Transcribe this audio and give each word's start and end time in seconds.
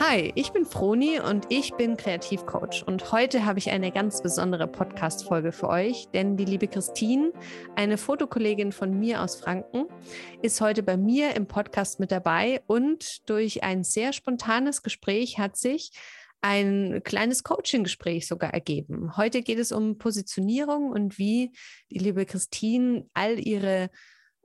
Hi, 0.00 0.32
ich 0.36 0.52
bin 0.52 0.64
Froni 0.64 1.18
und 1.18 1.46
ich 1.48 1.74
bin 1.74 1.96
Kreativcoach. 1.96 2.84
Und 2.86 3.10
heute 3.10 3.44
habe 3.44 3.58
ich 3.58 3.70
eine 3.70 3.90
ganz 3.90 4.22
besondere 4.22 4.68
Podcast-Folge 4.68 5.50
für 5.50 5.68
euch, 5.68 6.06
denn 6.14 6.36
die 6.36 6.44
liebe 6.44 6.68
Christine, 6.68 7.32
eine 7.74 7.98
Fotokollegin 7.98 8.70
von 8.70 8.96
mir 8.96 9.20
aus 9.20 9.40
Franken, 9.40 9.86
ist 10.40 10.60
heute 10.60 10.84
bei 10.84 10.96
mir 10.96 11.34
im 11.34 11.48
Podcast 11.48 11.98
mit 11.98 12.12
dabei 12.12 12.62
und 12.68 13.28
durch 13.28 13.64
ein 13.64 13.82
sehr 13.82 14.12
spontanes 14.12 14.84
Gespräch 14.84 15.40
hat 15.40 15.56
sich 15.56 15.90
ein 16.42 17.00
kleines 17.02 17.42
Coaching-Gespräch 17.42 18.28
sogar 18.28 18.54
ergeben. 18.54 19.16
Heute 19.16 19.42
geht 19.42 19.58
es 19.58 19.72
um 19.72 19.98
Positionierung 19.98 20.92
und 20.92 21.18
wie 21.18 21.50
die 21.90 21.98
liebe 21.98 22.24
Christine 22.24 23.10
all 23.14 23.40
ihre 23.40 23.90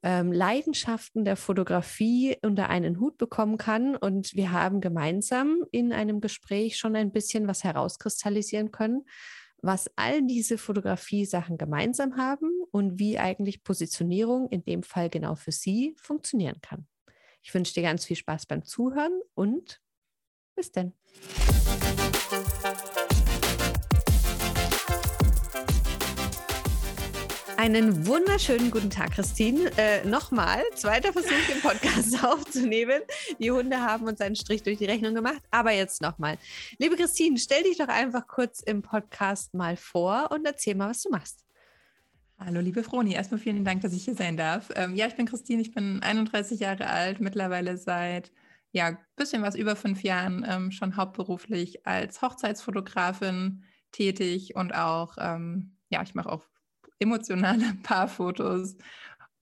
ähm, 0.04 0.32
Leidenschaften 0.32 1.24
der 1.24 1.38
Fotografie 1.38 2.38
unter 2.42 2.70
einen 2.70 3.00
Hut 3.00 3.18
bekommen 3.18 3.58
kann. 3.58 3.96
Und 3.96 4.36
wir 4.36 4.52
haben 4.52 4.82
gemeinsam 4.82 5.64
in 5.72 5.94
einem 5.94 6.20
Gespräch 6.22 6.78
schon 6.78 6.96
ein 6.96 7.12
bisschen 7.12 7.48
was 7.48 7.64
herauskristallisieren 7.64 8.72
können, 8.72 9.06
was 9.62 9.90
all 9.96 10.22
diese 10.22 10.58
Fotografie-Sachen 10.58 11.58
gemeinsam 11.58 12.18
haben 12.18 12.52
und 12.72 13.00
wie 13.00 13.18
eigentlich 13.18 13.64
Positionierung 13.64 14.50
in 14.50 14.64
dem 14.64 14.84
Fall 14.84 15.10
genau 15.10 15.36
für 15.36 15.54
Sie 15.54 15.96
funktionieren 15.98 16.60
kann. 16.62 16.86
Ich 17.42 17.54
wünsche 17.54 17.74
dir 17.74 17.84
ganz 17.84 18.06
viel 18.06 18.18
Spaß 18.18 18.46
beim 18.46 18.64
Zuhören 18.66 19.22
und 19.36 19.82
bis 20.56 20.72
denn. 20.72 20.94
Einen 27.64 28.06
wunderschönen 28.06 28.72
guten 28.72 28.90
Tag, 28.90 29.12
Christine. 29.12 29.72
Äh, 29.78 30.06
Nochmal, 30.06 30.62
zweiter 30.76 31.14
Versuch, 31.14 31.32
den 31.50 31.62
Podcast 31.62 32.22
aufzunehmen. 32.26 33.02
Die 33.40 33.52
Hunde 33.52 33.80
haben 33.80 34.06
uns 34.06 34.20
einen 34.20 34.36
Strich 34.36 34.64
durch 34.64 34.80
die 34.80 34.86
Rechnung 34.86 35.16
gemacht, 35.16 35.42
aber 35.50 35.72
jetzt 35.72 36.02
nochmal. 36.02 36.38
Liebe 36.78 36.98
Christine, 36.98 37.38
stell 37.38 37.64
dich 37.64 37.78
doch 37.78 37.88
einfach 37.88 38.28
kurz 38.28 38.60
im 38.60 38.82
Podcast 38.82 39.54
mal 39.54 39.78
vor 39.78 40.30
und 40.32 40.46
erzähl 40.46 40.76
mal, 40.76 40.90
was 40.90 41.04
du 41.04 41.10
machst. 41.10 41.46
Hallo, 42.38 42.60
liebe 42.60 42.84
Froni. 42.84 43.14
Erstmal 43.14 43.40
vielen 43.40 43.64
Dank, 43.64 43.80
dass 43.80 43.94
ich 43.94 44.04
hier 44.04 44.16
sein 44.16 44.36
darf. 44.36 44.70
Ähm, 44.76 44.98
ja, 44.98 45.08
ich 45.08 45.16
bin 45.16 45.26
Christine, 45.26 45.62
ich 45.62 45.74
bin 45.74 46.04
31 46.04 46.60
Jahre 46.60 46.88
alt, 46.88 47.22
mittlerweile 47.22 47.78
seit 47.78 48.34
ja, 48.74 48.98
bisschen 49.16 49.42
was 49.42 49.56
über 49.56 49.78
fünf 49.78 50.04
Jahren 50.04 50.46
ähm, 50.46 50.72
schon 50.72 50.98
hauptberuflich 50.98 51.88
als 51.88 52.22
Hochzeitsfotografin 52.22 53.64
tätig 53.94 54.54
und 54.58 54.76
auch, 54.76 55.16
ähm, 55.18 55.78
ja, 55.90 56.02
ich 56.04 56.14
mache 56.14 56.30
auch 56.30 56.44
emotionale 57.04 57.74
Paarfotos 57.84 58.76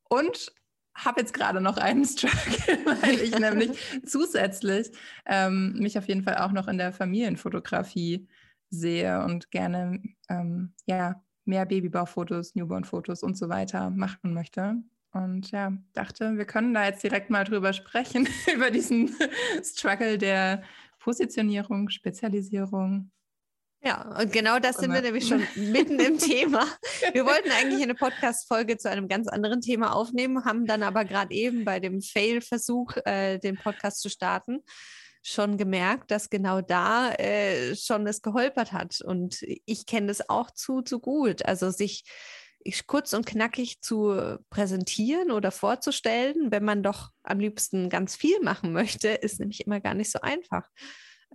und 0.09 0.51
habe 0.93 1.21
jetzt 1.21 1.33
gerade 1.33 1.61
noch 1.61 1.77
einen 1.77 2.05
Struggle, 2.05 2.85
weil 3.01 3.19
ich 3.21 3.37
nämlich 3.37 3.71
zusätzlich 4.05 4.91
ähm, 5.25 5.73
mich 5.79 5.97
auf 5.97 6.07
jeden 6.07 6.23
Fall 6.23 6.37
auch 6.37 6.51
noch 6.51 6.67
in 6.67 6.77
der 6.77 6.91
Familienfotografie 6.91 8.27
sehe 8.69 9.23
und 9.23 9.51
gerne 9.51 10.01
ähm, 10.29 10.73
ja, 10.85 11.21
mehr 11.45 11.65
Babybaufotos, 11.65 12.55
Newborn-Fotos 12.55 13.23
und 13.23 13.37
so 13.37 13.49
weiter 13.49 13.89
machen 13.89 14.33
möchte. 14.33 14.75
Und 15.13 15.51
ja, 15.51 15.73
dachte, 15.93 16.37
wir 16.37 16.45
können 16.45 16.73
da 16.73 16.85
jetzt 16.85 17.03
direkt 17.03 17.29
mal 17.29 17.43
drüber 17.43 17.73
sprechen, 17.73 18.27
über 18.55 18.71
diesen 18.71 19.13
Struggle 19.63 20.17
der 20.17 20.63
Positionierung, 20.99 21.89
Spezialisierung 21.89 23.11
ja, 23.83 24.15
und 24.19 24.31
genau 24.31 24.59
das 24.59 24.77
sind 24.77 24.93
wir 24.93 25.01
nämlich 25.01 25.27
schon 25.27 25.45
mitten 25.55 25.99
im 25.99 26.19
Thema. 26.19 26.67
Wir 27.13 27.25
wollten 27.25 27.49
eigentlich 27.51 27.81
eine 27.81 27.95
Podcast-Folge 27.95 28.77
zu 28.77 28.89
einem 28.89 29.07
ganz 29.07 29.27
anderen 29.27 29.61
Thema 29.61 29.95
aufnehmen, 29.95 30.45
haben 30.45 30.65
dann 30.65 30.83
aber 30.83 31.03
gerade 31.03 31.33
eben 31.33 31.65
bei 31.65 31.79
dem 31.79 32.01
Fail-Versuch, 32.01 32.95
äh, 33.05 33.39
den 33.39 33.57
Podcast 33.57 34.01
zu 34.01 34.09
starten, 34.09 34.63
schon 35.23 35.57
gemerkt, 35.57 36.11
dass 36.11 36.29
genau 36.29 36.61
da 36.61 37.11
äh, 37.13 37.75
schon 37.75 38.05
es 38.05 38.21
geholpert 38.21 38.71
hat. 38.71 39.01
Und 39.01 39.39
ich 39.65 39.87
kenne 39.87 40.07
das 40.07 40.29
auch 40.29 40.51
zu, 40.51 40.81
zu 40.81 40.99
gut. 40.99 41.45
Also 41.45 41.71
sich 41.71 42.03
kurz 42.85 43.13
und 43.13 43.25
knackig 43.25 43.81
zu 43.81 44.37
präsentieren 44.51 45.31
oder 45.31 45.51
vorzustellen, 45.51 46.51
wenn 46.51 46.63
man 46.63 46.83
doch 46.83 47.09
am 47.23 47.39
liebsten 47.39 47.89
ganz 47.89 48.15
viel 48.15 48.39
machen 48.41 48.73
möchte, 48.73 49.09
ist 49.09 49.39
nämlich 49.39 49.65
immer 49.65 49.79
gar 49.79 49.95
nicht 49.95 50.11
so 50.11 50.21
einfach 50.21 50.67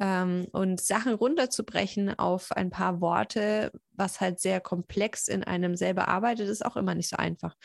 ähm, 0.01 0.47
und 0.53 0.81
Sachen 0.81 1.15
runterzubrechen 1.15 2.19
auf 2.19 2.53
ein 2.53 2.71
paar 2.71 3.01
Worte, 3.01 3.73
was 3.93 4.21
halt 4.21 4.41
sehr 4.41 4.61
komplex 4.61 5.29
in 5.29 5.45
einem 5.45 5.77
selber 5.77 6.09
arbeitet, 6.09 6.49
ist 6.49 6.65
auch 6.65 6.77
immer 6.77 6.95
nicht 6.95 7.09
so 7.09 7.17
einfach. 7.17 7.57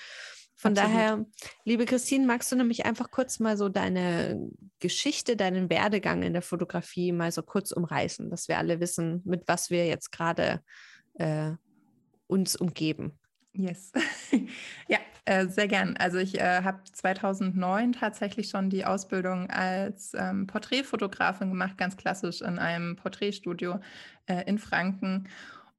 Von 0.55 0.77
Absolut. 0.77 0.95
daher, 0.95 1.25
liebe 1.65 1.85
Christine, 1.85 2.27
magst 2.27 2.51
du 2.51 2.55
nämlich 2.55 2.85
einfach 2.85 3.09
kurz 3.09 3.39
mal 3.39 3.57
so 3.57 3.67
deine 3.67 4.47
Geschichte, 4.79 5.35
deinen 5.35 5.71
Werdegang 5.71 6.21
in 6.21 6.33
der 6.33 6.43
Fotografie 6.43 7.11
mal 7.11 7.31
so 7.31 7.41
kurz 7.41 7.71
umreißen, 7.71 8.29
dass 8.29 8.47
wir 8.47 8.59
alle 8.59 8.79
wissen, 8.79 9.21
mit 9.25 9.47
was 9.47 9.71
wir 9.71 9.87
jetzt 9.87 10.11
gerade 10.11 10.61
äh, 11.15 11.53
uns 12.27 12.55
umgeben. 12.55 13.19
Yes. 13.53 13.91
ja, 14.87 14.99
äh, 15.25 15.47
sehr 15.47 15.67
gern. 15.67 15.97
Also 15.97 16.17
ich 16.17 16.39
äh, 16.39 16.63
habe 16.63 16.79
2009 16.91 17.93
tatsächlich 17.93 18.49
schon 18.49 18.69
die 18.69 18.85
Ausbildung 18.85 19.49
als 19.49 20.13
ähm, 20.15 20.47
Porträtfotografin 20.47 21.49
gemacht, 21.49 21.77
ganz 21.77 21.97
klassisch 21.97 22.41
in 22.41 22.59
einem 22.59 22.95
Porträtstudio 22.95 23.79
äh, 24.25 24.43
in 24.45 24.57
Franken 24.57 25.27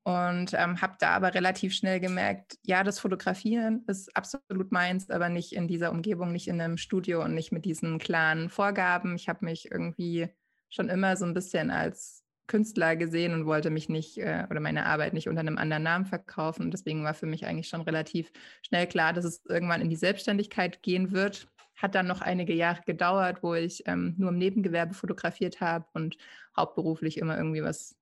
und 0.04 0.52
ähm, 0.54 0.80
habe 0.80 0.96
da 0.98 1.10
aber 1.10 1.34
relativ 1.34 1.74
schnell 1.74 2.00
gemerkt, 2.00 2.58
ja, 2.62 2.82
das 2.82 2.98
Fotografieren 2.98 3.84
ist 3.86 4.16
absolut 4.16 4.72
meins, 4.72 5.10
aber 5.10 5.28
nicht 5.28 5.52
in 5.52 5.68
dieser 5.68 5.92
Umgebung, 5.92 6.32
nicht 6.32 6.48
in 6.48 6.60
einem 6.60 6.76
Studio 6.76 7.22
und 7.22 7.34
nicht 7.34 7.52
mit 7.52 7.64
diesen 7.64 7.98
klaren 7.98 8.48
Vorgaben. 8.48 9.14
Ich 9.14 9.28
habe 9.28 9.44
mich 9.44 9.70
irgendwie 9.70 10.28
schon 10.68 10.88
immer 10.88 11.16
so 11.16 11.24
ein 11.24 11.34
bisschen 11.34 11.70
als 11.70 12.21
Künstler 12.46 12.96
gesehen 12.96 13.34
und 13.34 13.46
wollte 13.46 13.70
mich 13.70 13.88
nicht 13.88 14.18
äh, 14.18 14.46
oder 14.50 14.60
meine 14.60 14.86
Arbeit 14.86 15.14
nicht 15.14 15.28
unter 15.28 15.40
einem 15.40 15.58
anderen 15.58 15.82
Namen 15.82 16.06
verkaufen. 16.06 16.62
Und 16.64 16.70
deswegen 16.72 17.04
war 17.04 17.14
für 17.14 17.26
mich 17.26 17.46
eigentlich 17.46 17.68
schon 17.68 17.82
relativ 17.82 18.30
schnell 18.66 18.86
klar, 18.86 19.12
dass 19.12 19.24
es 19.24 19.44
irgendwann 19.48 19.80
in 19.80 19.90
die 19.90 19.96
Selbstständigkeit 19.96 20.82
gehen 20.82 21.12
wird. 21.12 21.48
Hat 21.76 21.94
dann 21.94 22.06
noch 22.06 22.20
einige 22.20 22.52
Jahre 22.52 22.82
gedauert, 22.84 23.42
wo 23.42 23.54
ich 23.54 23.82
ähm, 23.86 24.14
nur 24.18 24.30
im 24.30 24.38
Nebengewerbe 24.38 24.94
fotografiert 24.94 25.60
habe 25.60 25.86
und 25.94 26.16
hauptberuflich 26.56 27.18
immer 27.18 27.36
irgendwie 27.36 27.62
was 27.62 27.96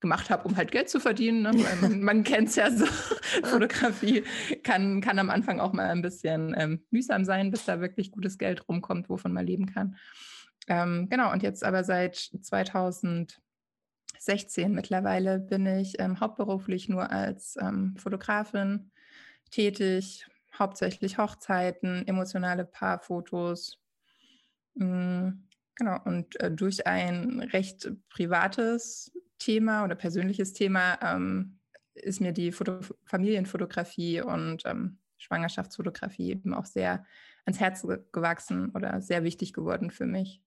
gemacht 0.00 0.30
habe, 0.30 0.48
um 0.48 0.56
halt 0.56 0.72
Geld 0.72 0.88
zu 0.88 0.98
verdienen. 0.98 1.42
Ne? 1.42 1.52
man, 1.80 2.00
man 2.02 2.24
kennt 2.24 2.48
es 2.48 2.56
ja 2.56 2.70
so, 2.70 2.86
Fotografie 3.44 4.24
kann, 4.62 5.00
kann 5.00 5.18
am 5.18 5.30
Anfang 5.30 5.60
auch 5.60 5.72
mal 5.72 5.86
ein 5.90 6.02
bisschen 6.02 6.54
ähm, 6.58 6.82
mühsam 6.90 7.24
sein, 7.24 7.50
bis 7.50 7.66
da 7.66 7.80
wirklich 7.80 8.10
gutes 8.10 8.38
Geld 8.38 8.66
rumkommt, 8.68 9.08
wovon 9.08 9.32
man 9.32 9.46
leben 9.46 9.66
kann. 9.66 9.96
Ähm, 10.68 11.08
genau, 11.10 11.32
und 11.32 11.42
jetzt 11.42 11.64
aber 11.64 11.84
seit 11.84 12.16
2000 12.16 13.40
16 14.18 14.72
mittlerweile 14.72 15.38
bin 15.38 15.66
ich 15.66 15.98
ähm, 15.98 16.20
hauptberuflich 16.20 16.88
nur 16.88 17.10
als 17.10 17.56
ähm, 17.60 17.96
Fotografin 17.96 18.90
tätig, 19.50 20.26
hauptsächlich 20.58 21.18
Hochzeiten, 21.18 22.06
emotionale 22.06 22.64
Paarfotos. 22.64 23.78
Mhm, 24.74 25.48
genau, 25.74 25.98
und 26.04 26.38
äh, 26.40 26.50
durch 26.50 26.86
ein 26.86 27.40
recht 27.40 27.90
privates 28.10 29.12
Thema 29.38 29.84
oder 29.84 29.94
persönliches 29.94 30.52
Thema 30.52 30.98
ähm, 31.02 31.58
ist 31.94 32.20
mir 32.20 32.32
die 32.32 32.52
Foto 32.52 32.80
Familienfotografie 33.04 34.20
und 34.20 34.62
ähm, 34.66 34.98
Schwangerschaftsfotografie 35.18 36.30
eben 36.30 36.54
auch 36.54 36.66
sehr 36.66 37.04
ans 37.44 37.60
Herz 37.60 37.86
gewachsen 38.12 38.70
oder 38.70 39.00
sehr 39.00 39.24
wichtig 39.24 39.52
geworden 39.52 39.90
für 39.90 40.06
mich. 40.06 40.42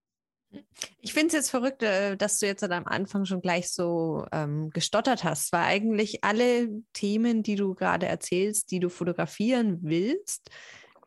Ich 1.01 1.13
finde 1.13 1.27
es 1.27 1.33
jetzt 1.33 1.49
verrückt, 1.49 1.83
äh, 1.83 2.15
dass 2.15 2.39
du 2.39 2.45
jetzt 2.45 2.63
am 2.63 2.85
Anfang 2.85 3.25
schon 3.25 3.41
gleich 3.41 3.69
so 3.69 4.25
ähm, 4.31 4.69
gestottert 4.69 5.23
hast, 5.23 5.51
weil 5.51 5.63
eigentlich 5.63 6.23
alle 6.23 6.69
Themen, 6.93 7.43
die 7.43 7.55
du 7.55 7.75
gerade 7.75 8.07
erzählst, 8.07 8.71
die 8.71 8.79
du 8.79 8.89
fotografieren 8.89 9.79
willst, 9.81 10.49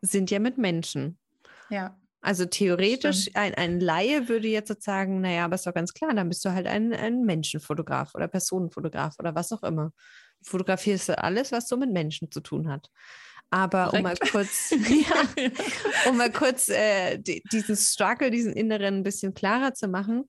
sind 0.01 0.31
ja 0.31 0.39
mit 0.39 0.57
Menschen. 0.57 1.17
Ja. 1.69 1.97
Also 2.21 2.45
theoretisch, 2.45 3.29
ein, 3.35 3.53
ein 3.53 3.79
Laie 3.79 4.27
würde 4.27 4.47
jetzt 4.47 4.67
sozusagen, 4.67 5.21
naja, 5.21 5.45
aber 5.45 5.55
ist 5.55 5.67
doch 5.67 5.73
ganz 5.73 5.93
klar, 5.93 6.13
dann 6.13 6.29
bist 6.29 6.43
du 6.43 6.51
halt 6.51 6.67
ein, 6.67 6.91
ein 6.93 7.23
Menschenfotograf 7.23 8.15
oder 8.15 8.27
Personenfotograf 8.27 9.15
oder 9.19 9.35
was 9.35 9.51
auch 9.51 9.63
immer. 9.63 9.93
Du 10.39 10.49
fotografierst 10.49 11.09
alles, 11.17 11.51
was 11.51 11.67
so 11.67 11.77
mit 11.77 11.91
Menschen 11.91 12.31
zu 12.31 12.41
tun 12.41 12.69
hat. 12.69 12.89
Aber 13.49 13.89
Direkt. 13.91 13.97
um 13.97 14.03
mal 14.03 14.17
kurz, 14.31 14.71
ja, 14.71 16.09
um 16.09 16.17
mal 16.17 16.31
kurz 16.31 16.69
äh, 16.69 17.17
diesen 17.17 17.75
Struggle, 17.75 18.29
diesen 18.29 18.53
inneren 18.53 18.95
ein 18.95 19.03
bisschen 19.03 19.33
klarer 19.33 19.73
zu 19.73 19.87
machen. 19.87 20.25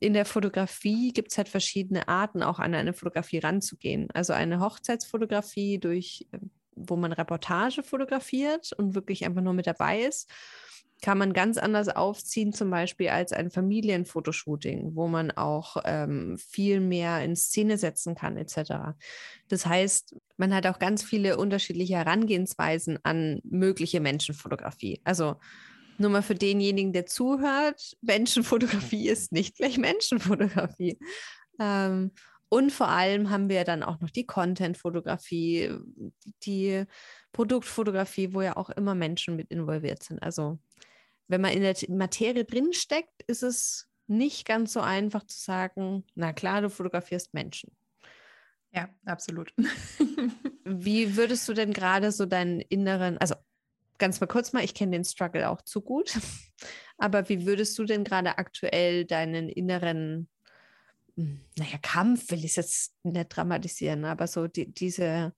In 0.00 0.12
der 0.12 0.24
Fotografie 0.24 1.12
gibt 1.12 1.32
es 1.32 1.38
halt 1.38 1.48
verschiedene 1.48 2.06
Arten, 2.08 2.42
auch 2.42 2.58
an 2.58 2.74
eine 2.74 2.92
Fotografie 2.92 3.38
ranzugehen. 3.38 4.08
Also 4.14 4.32
eine 4.32 4.60
Hochzeitsfotografie, 4.60 5.78
durch, 5.78 6.28
wo 6.76 6.94
man 6.96 7.12
Reportage 7.12 7.82
fotografiert 7.82 8.72
und 8.76 8.94
wirklich 8.94 9.24
einfach 9.24 9.42
nur 9.42 9.54
mit 9.54 9.66
dabei 9.66 10.02
ist 10.02 10.30
kann 11.00 11.18
man 11.18 11.32
ganz 11.32 11.58
anders 11.58 11.88
aufziehen, 11.88 12.52
zum 12.52 12.70
Beispiel 12.70 13.08
als 13.08 13.32
ein 13.32 13.50
Familienfotoshooting, 13.50 14.94
wo 14.94 15.06
man 15.06 15.30
auch 15.30 15.76
ähm, 15.84 16.38
viel 16.38 16.80
mehr 16.80 17.22
in 17.22 17.36
Szene 17.36 17.78
setzen 17.78 18.14
kann, 18.14 18.36
etc. 18.36 18.96
Das 19.48 19.66
heißt, 19.66 20.16
man 20.38 20.54
hat 20.54 20.66
auch 20.66 20.78
ganz 20.78 21.02
viele 21.02 21.36
unterschiedliche 21.36 21.96
Herangehensweisen 21.96 22.98
an 23.02 23.40
mögliche 23.44 24.00
Menschenfotografie. 24.00 25.00
Also 25.04 25.36
Nur 25.98 26.10
mal 26.10 26.22
für 26.22 26.36
denjenigen, 26.36 26.92
der 26.92 27.06
zuhört, 27.06 27.96
Menschenfotografie 28.02 29.08
ist 29.08 29.32
nicht 29.32 29.56
gleich 29.56 29.78
Menschenfotografie. 29.78 30.98
Ähm, 31.60 32.12
und 32.48 32.72
vor 32.72 32.88
allem 32.88 33.30
haben 33.30 33.50
wir 33.50 33.64
dann 33.64 33.82
auch 33.82 34.00
noch 34.00 34.10
die 34.10 34.24
Content-Fotografie, 34.24 35.70
die 36.44 36.84
Produktfotografie, 37.32 38.32
wo 38.32 38.40
ja 38.40 38.56
auch 38.56 38.70
immer 38.70 38.94
Menschen 38.94 39.36
mit 39.36 39.50
involviert 39.50 40.02
sind. 40.02 40.22
Also 40.22 40.58
wenn 41.26 41.42
man 41.42 41.52
in 41.52 41.62
der 41.62 41.76
Materie 41.88 42.44
drinsteckt, 42.44 43.22
ist 43.26 43.42
es 43.42 43.88
nicht 44.06 44.46
ganz 44.46 44.72
so 44.72 44.80
einfach 44.80 45.26
zu 45.26 45.38
sagen, 45.38 46.06
na 46.14 46.32
klar, 46.32 46.62
du 46.62 46.70
fotografierst 46.70 47.34
Menschen. 47.34 47.76
Ja, 48.78 48.88
absolut. 49.06 49.52
Wie 50.64 51.16
würdest 51.16 51.48
du 51.48 51.52
denn 51.52 51.72
gerade 51.72 52.12
so 52.12 52.26
deinen 52.26 52.60
inneren, 52.60 53.18
also 53.18 53.34
ganz 53.98 54.20
mal 54.20 54.28
kurz 54.28 54.52
mal, 54.52 54.62
ich 54.62 54.72
kenne 54.72 54.92
den 54.92 55.04
Struggle 55.04 55.50
auch 55.50 55.62
zu 55.62 55.80
gut, 55.80 56.16
aber 56.98 57.28
wie 57.28 57.44
würdest 57.44 57.76
du 57.76 57.84
denn 57.84 58.04
gerade 58.04 58.38
aktuell 58.38 59.04
deinen 59.04 59.48
inneren, 59.48 60.28
hm, 61.16 61.40
naja, 61.58 61.78
Kampf 61.82 62.30
will 62.30 62.44
ich 62.44 62.54
jetzt 62.54 62.94
nicht 63.02 63.28
dramatisieren, 63.30 64.04
aber 64.04 64.28
so 64.28 64.46
die, 64.46 64.72
diese 64.72 65.34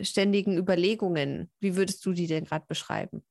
ständigen 0.00 0.56
Überlegungen, 0.56 1.50
wie 1.60 1.76
würdest 1.76 2.06
du 2.06 2.14
die 2.14 2.26
denn 2.26 2.46
gerade 2.46 2.64
beschreiben? 2.66 3.22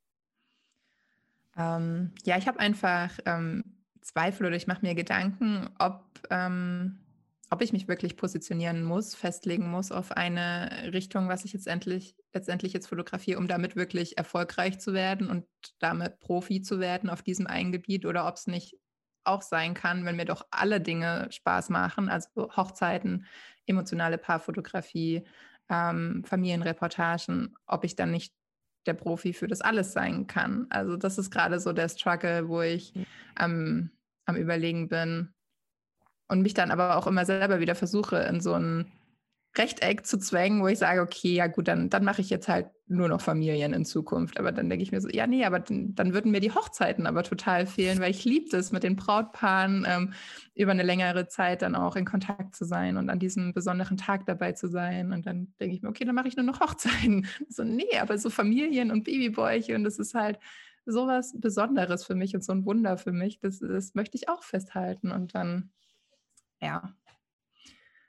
Ähm, 1.58 2.12
ja, 2.26 2.38
ich 2.38 2.48
habe 2.48 2.60
einfach 2.60 3.18
ähm, 3.26 3.64
Zweifel 4.02 4.46
oder 4.46 4.56
ich 4.56 4.68
mache 4.68 4.86
mir 4.86 4.94
Gedanken, 4.94 5.68
ob, 5.80 6.04
ähm, 6.30 7.05
ob 7.50 7.62
ich 7.62 7.74
mich 7.74 7.88
wirklich 7.88 8.18
positionieren 8.18 8.84
muss, 8.84 9.16
festlegen 9.16 9.70
muss 9.70 9.92
auf 9.92 10.12
eine 10.12 10.92
Richtung, 10.94 11.28
was 11.28 11.46
ich 11.46 11.54
jetzt 11.54 11.68
endlich, 11.68 12.16
letztendlich 12.34 12.74
jetzt 12.74 12.88
fotografiere, 12.88 13.40
um 13.40 13.48
damit 13.48 13.76
wirklich 13.76 14.18
erfolgreich 14.18 14.80
zu 14.80 14.94
werden 14.94 15.30
und 15.30 15.46
damit 15.80 16.20
Profi 16.20 16.62
zu 16.62 16.80
werden 16.80 17.10
auf 17.10 17.22
diesem 17.22 17.48
einen 17.48 17.72
Gebiet 17.72 18.06
oder 18.06 18.28
ob 18.28 18.36
es 18.36 18.48
nicht 18.48 18.76
auch 19.24 19.42
sein 19.42 19.74
kann, 19.74 20.06
wenn 20.06 20.16
mir 20.16 20.26
doch 20.26 20.46
alle 20.52 20.82
Dinge 20.82 21.28
Spaß 21.32 21.70
machen, 21.70 22.10
also 22.10 22.30
Hochzeiten, 22.56 23.26
emotionale 23.66 24.18
Paarfotografie, 24.18 25.24
ähm, 25.70 26.24
Familienreportagen, 26.26 27.56
ob 27.66 27.84
ich 27.84 27.96
dann 27.96 28.12
nicht 28.12 28.34
der 28.86 28.94
Profi 28.94 29.34
für 29.34 29.48
das 29.48 29.62
alles 29.62 29.94
sein 29.94 30.28
kann. 30.28 30.68
Also 30.70 30.96
das 30.96 31.18
ist 31.18 31.32
gerade 31.32 31.60
so 31.60 31.74
der 31.74 31.90
Struggle, 31.90 32.48
wo 32.48 32.62
ich 32.62 32.94
ähm, 33.40 33.90
am 34.26 34.36
Überlegen 34.36 34.90
bin 34.90 35.35
und 36.28 36.42
mich 36.42 36.54
dann 36.54 36.72
aber 36.72 36.98
auch 36.98 37.08
immer 37.08 37.26
selber 37.26 37.60
wieder 37.60 37.76
versuche, 37.76 38.18
in 38.18 38.42
so 38.42 38.54
ein 38.54 38.92
Rechteck 39.58 40.06
zu 40.06 40.18
zwängen, 40.18 40.62
wo 40.62 40.68
ich 40.68 40.80
sage, 40.80 41.02
okay, 41.02 41.34
ja 41.34 41.48
gut, 41.48 41.68
dann, 41.68 41.90
dann 41.90 42.04
mache 42.04 42.22
ich 42.22 42.30
jetzt 42.30 42.48
halt 42.48 42.68
nur 42.88 43.08
noch 43.08 43.22
Familien 43.22 43.74
in 43.74 43.86
Zukunft. 43.86 44.38
Aber 44.38 44.52
dann 44.52 44.70
denke 44.70 44.84
ich 44.84 44.92
mir 44.92 45.02
so, 45.02 45.08
ja, 45.10 45.28
nee, 45.28 45.46
aber 45.46 45.60
dann, 45.60 45.96
dann 45.96 46.14
würden 46.14 46.32
mir 46.32 46.42
die 46.42 46.52
Hochzeiten 46.52 47.08
aber 47.08 47.24
total 47.24 47.66
fehlen, 47.66 48.00
weil 48.00 48.12
ich 48.12 48.26
liebe 48.26 48.56
es, 48.56 48.72
mit 48.72 48.84
den 48.84 48.96
Brautpaaren 48.96 49.86
ähm, 49.88 50.14
über 50.54 50.72
eine 50.72 50.84
längere 50.84 51.28
Zeit 51.28 51.62
dann 51.62 51.76
auch 51.76 51.96
in 51.96 52.06
Kontakt 52.06 52.56
zu 52.56 52.66
sein 52.66 52.98
und 52.98 53.10
an 53.10 53.20
diesem 53.20 53.54
besonderen 53.54 53.98
Tag 53.98 54.26
dabei 54.26 54.52
zu 54.52 54.68
sein. 54.68 55.14
Und 55.14 55.26
dann 55.26 55.54
denke 55.60 55.76
ich 55.76 55.82
mir, 55.82 55.90
okay, 55.90 56.06
dann 56.06 56.16
mache 56.16 56.28
ich 56.28 56.36
nur 56.36 56.46
noch 56.46 56.60
Hochzeiten. 56.60 57.28
So, 57.50 57.64
nee, 57.64 57.98
aber 58.02 58.18
so 58.18 58.30
Familien 58.30 58.92
und 58.92 59.04
Babybäuche 59.04 59.76
und 59.76 59.84
das 59.84 59.98
ist 59.98 60.14
halt 60.14 60.40
sowas 60.86 61.34
Besonderes 61.40 62.06
für 62.06 62.16
mich 62.16 62.36
und 62.36 62.44
so 62.44 62.52
ein 62.52 62.66
Wunder 62.66 62.98
für 62.98 63.12
mich. 63.12 63.40
Das, 63.40 63.60
das 63.60 63.96
möchte 63.96 64.18
ich 64.18 64.30
auch 64.30 64.44
festhalten. 64.44 65.12
Und 65.12 65.36
dann, 65.36 65.72
ja, 66.66 66.94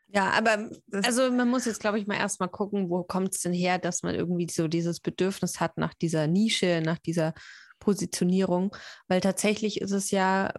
ja, 0.09 0.31
aber 0.31 0.71
also 1.05 1.31
man 1.31 1.49
muss 1.51 1.65
jetzt, 1.65 1.81
glaube 1.81 1.99
ich, 1.99 2.07
mal 2.07 2.17
erstmal 2.17 2.49
gucken, 2.49 2.89
wo 2.89 3.03
kommt 3.03 3.35
es 3.35 3.43
denn 3.43 3.53
her, 3.53 3.79
dass 3.79 4.03
man 4.03 4.15
irgendwie 4.15 4.49
so 4.51 4.69
dieses 4.69 5.01
Bedürfnis 5.01 5.61
hat 5.61 5.79
nach 5.79 5.95
dieser 5.95 6.27
Nische, 6.27 6.81
nach 6.85 6.99
dieser 6.99 7.35
Positionierung. 7.81 8.75
Weil 9.09 9.21
tatsächlich 9.21 9.81
ist 9.81 9.91
es 9.91 10.11
ja, 10.13 10.55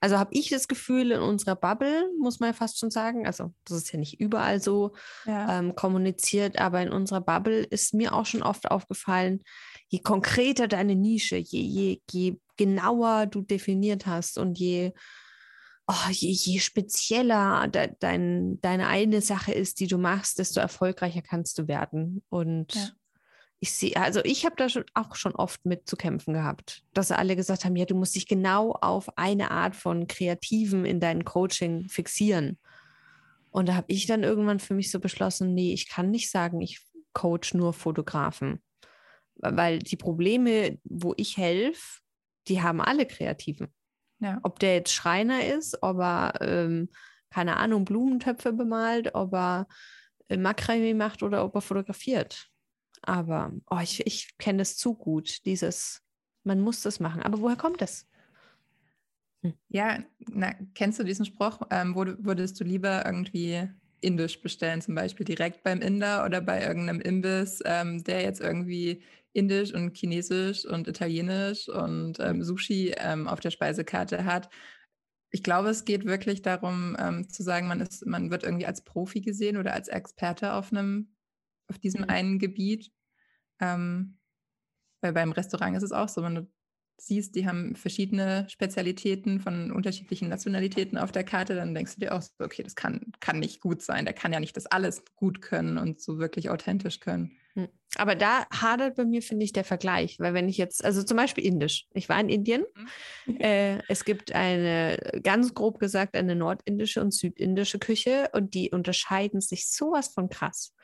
also 0.00 0.18
habe 0.18 0.34
ich 0.34 0.50
das 0.50 0.68
Gefühl, 0.68 1.12
in 1.12 1.20
unserer 1.20 1.56
Bubble, 1.56 2.10
muss 2.18 2.40
man 2.40 2.50
ja 2.50 2.52
fast 2.52 2.78
schon 2.78 2.90
sagen, 2.90 3.26
also 3.26 3.54
das 3.64 3.78
ist 3.78 3.92
ja 3.92 3.98
nicht 3.98 4.20
überall 4.20 4.60
so 4.60 4.94
ja. 5.24 5.58
ähm, 5.58 5.74
kommuniziert, 5.74 6.58
aber 6.58 6.82
in 6.82 6.90
unserer 6.90 7.20
Bubble 7.20 7.62
ist 7.62 7.94
mir 7.94 8.14
auch 8.14 8.26
schon 8.26 8.42
oft 8.42 8.70
aufgefallen, 8.70 9.42
je 9.88 10.00
konkreter 10.00 10.66
deine 10.68 10.96
Nische, 10.96 11.36
je, 11.36 11.60
je, 11.60 12.02
je 12.10 12.36
genauer 12.56 13.26
du 13.26 13.42
definiert 13.42 14.06
hast 14.06 14.38
und 14.38 14.58
je 14.58 14.92
oh, 15.86 16.10
je, 16.10 16.32
je 16.32 16.60
spezieller 16.60 17.68
de, 17.68 17.94
dein, 17.98 18.60
deine 18.60 18.86
eine 18.88 19.20
Sache 19.20 19.52
ist, 19.52 19.80
die 19.80 19.86
du 19.86 19.98
machst, 19.98 20.38
desto 20.38 20.60
erfolgreicher 20.60 21.22
kannst 21.22 21.58
du 21.58 21.68
werden. 21.68 22.22
Und 22.28 22.74
ja. 22.74 22.88
ich 23.60 23.72
sehe, 23.72 23.96
also 23.96 24.20
ich 24.24 24.44
habe 24.44 24.56
da 24.56 24.68
schon, 24.68 24.84
auch 24.94 25.14
schon 25.14 25.34
oft 25.34 25.64
mit 25.64 25.88
zu 25.88 25.96
kämpfen 25.96 26.34
gehabt, 26.34 26.82
dass 26.92 27.12
alle 27.12 27.36
gesagt 27.36 27.64
haben, 27.64 27.76
ja, 27.76 27.84
du 27.84 27.94
musst 27.94 28.16
dich 28.16 28.26
genau 28.26 28.72
auf 28.72 29.16
eine 29.16 29.50
Art 29.50 29.76
von 29.76 30.06
Kreativen 30.08 30.84
in 30.84 31.00
deinem 31.00 31.24
Coaching 31.24 31.88
fixieren. 31.88 32.58
Und 33.50 33.68
da 33.68 33.74
habe 33.74 33.86
ich 33.88 34.06
dann 34.06 34.22
irgendwann 34.22 34.60
für 34.60 34.74
mich 34.74 34.90
so 34.90 35.00
beschlossen, 35.00 35.54
nee, 35.54 35.72
ich 35.72 35.88
kann 35.88 36.10
nicht 36.10 36.30
sagen, 36.30 36.60
ich 36.60 36.80
coach 37.12 37.54
nur 37.54 37.72
Fotografen. 37.72 38.62
Weil 39.36 39.78
die 39.78 39.96
Probleme, 39.96 40.78
wo 40.84 41.14
ich 41.16 41.36
helfe, 41.36 42.00
die 42.48 42.62
haben 42.62 42.80
alle 42.80 43.06
Kreativen. 43.06 43.72
Ja. 44.20 44.40
Ob 44.42 44.58
der 44.58 44.74
jetzt 44.74 44.92
Schreiner 44.92 45.44
ist, 45.44 45.82
ob 45.82 45.98
er, 45.98 46.40
ähm, 46.40 46.88
keine 47.30 47.56
Ahnung, 47.56 47.84
Blumentöpfe 47.84 48.52
bemalt, 48.52 49.14
ob 49.14 49.34
er 49.34 49.66
äh, 50.28 50.36
Makramee 50.36 50.94
macht 50.94 51.22
oder 51.22 51.44
ob 51.44 51.54
er 51.54 51.60
fotografiert. 51.60 52.48
Aber 53.02 53.52
oh, 53.70 53.78
ich, 53.82 54.06
ich 54.06 54.36
kenne 54.38 54.58
das 54.58 54.76
zu 54.76 54.94
gut, 54.94 55.44
dieses, 55.44 56.02
man 56.44 56.60
muss 56.60 56.82
das 56.82 56.98
machen. 56.98 57.22
Aber 57.22 57.40
woher 57.40 57.56
kommt 57.56 57.80
das? 57.80 58.06
Hm. 59.42 59.54
Ja, 59.68 59.98
na, 60.18 60.54
kennst 60.74 60.98
du 60.98 61.04
diesen 61.04 61.26
Spruch? 61.26 61.60
Ähm, 61.70 61.94
würdest 61.94 62.58
du 62.58 62.64
lieber 62.64 63.04
irgendwie 63.04 63.68
indisch 64.00 64.40
bestellen, 64.40 64.82
zum 64.82 64.94
Beispiel 64.94 65.24
direkt 65.24 65.62
beim 65.62 65.80
Inder 65.80 66.24
oder 66.24 66.40
bei 66.40 66.62
irgendeinem 66.62 67.00
Imbiss, 67.00 67.62
ähm, 67.64 68.04
der 68.04 68.22
jetzt 68.22 68.40
irgendwie 68.40 69.02
indisch 69.32 69.74
und 69.74 69.96
chinesisch 69.96 70.64
und 70.64 70.88
italienisch 70.88 71.68
und 71.68 72.18
ähm, 72.20 72.42
Sushi 72.42 72.94
ähm, 72.96 73.28
auf 73.28 73.40
der 73.40 73.50
Speisekarte 73.50 74.24
hat. 74.24 74.48
Ich 75.30 75.42
glaube, 75.42 75.68
es 75.68 75.84
geht 75.84 76.06
wirklich 76.06 76.42
darum 76.42 76.96
ähm, 76.98 77.28
zu 77.28 77.42
sagen, 77.42 77.68
man 77.68 77.80
ist, 77.80 78.06
man 78.06 78.30
wird 78.30 78.44
irgendwie 78.44 78.66
als 78.66 78.82
Profi 78.82 79.20
gesehen 79.20 79.58
oder 79.58 79.74
als 79.74 79.88
Experte 79.88 80.54
auf 80.54 80.72
einem, 80.72 81.14
auf 81.68 81.78
diesem 81.78 82.02
mhm. 82.02 82.10
einen 82.10 82.38
Gebiet. 82.38 82.90
Ähm, 83.60 84.18
weil 85.02 85.12
beim 85.12 85.32
Restaurant 85.32 85.76
ist 85.76 85.82
es 85.82 85.92
auch 85.92 86.08
so, 86.08 86.22
wenn 86.22 86.34
du 86.34 86.50
siehst, 86.98 87.34
die 87.34 87.46
haben 87.46 87.76
verschiedene 87.76 88.46
Spezialitäten 88.48 89.40
von 89.40 89.70
unterschiedlichen 89.70 90.28
Nationalitäten 90.28 90.98
auf 90.98 91.12
der 91.12 91.24
Karte, 91.24 91.54
dann 91.54 91.74
denkst 91.74 91.94
du 91.94 92.00
dir 92.00 92.14
auch 92.14 92.22
so, 92.22 92.32
okay, 92.40 92.62
das 92.62 92.74
kann, 92.74 93.12
kann 93.20 93.38
nicht 93.38 93.60
gut 93.60 93.82
sein. 93.82 94.04
Der 94.04 94.14
kann 94.14 94.32
ja 94.32 94.40
nicht 94.40 94.56
das 94.56 94.66
alles 94.66 95.04
gut 95.14 95.42
können 95.42 95.78
und 95.78 96.00
so 96.00 96.18
wirklich 96.18 96.50
authentisch 96.50 97.00
können. 97.00 97.36
Hm. 97.54 97.68
Aber 97.96 98.14
da 98.14 98.46
hadert 98.50 98.96
bei 98.96 99.04
mir, 99.04 99.22
finde 99.22 99.44
ich, 99.44 99.52
der 99.52 99.64
Vergleich, 99.64 100.20
weil 100.20 100.34
wenn 100.34 100.48
ich 100.48 100.58
jetzt, 100.58 100.84
also 100.84 101.02
zum 101.02 101.16
Beispiel 101.16 101.44
Indisch, 101.44 101.86
ich 101.94 102.08
war 102.08 102.20
in 102.20 102.28
Indien, 102.28 102.64
mhm. 103.26 103.36
äh, 103.40 103.78
es 103.88 104.04
gibt 104.04 104.32
eine, 104.32 105.20
ganz 105.22 105.54
grob 105.54 105.78
gesagt, 105.78 106.16
eine 106.16 106.36
nordindische 106.36 107.00
und 107.00 107.14
südindische 107.14 107.78
Küche 107.78 108.28
und 108.32 108.54
die 108.54 108.70
unterscheiden 108.70 109.40
sich 109.40 109.70
sowas 109.70 110.08
von 110.08 110.28
krass. 110.28 110.74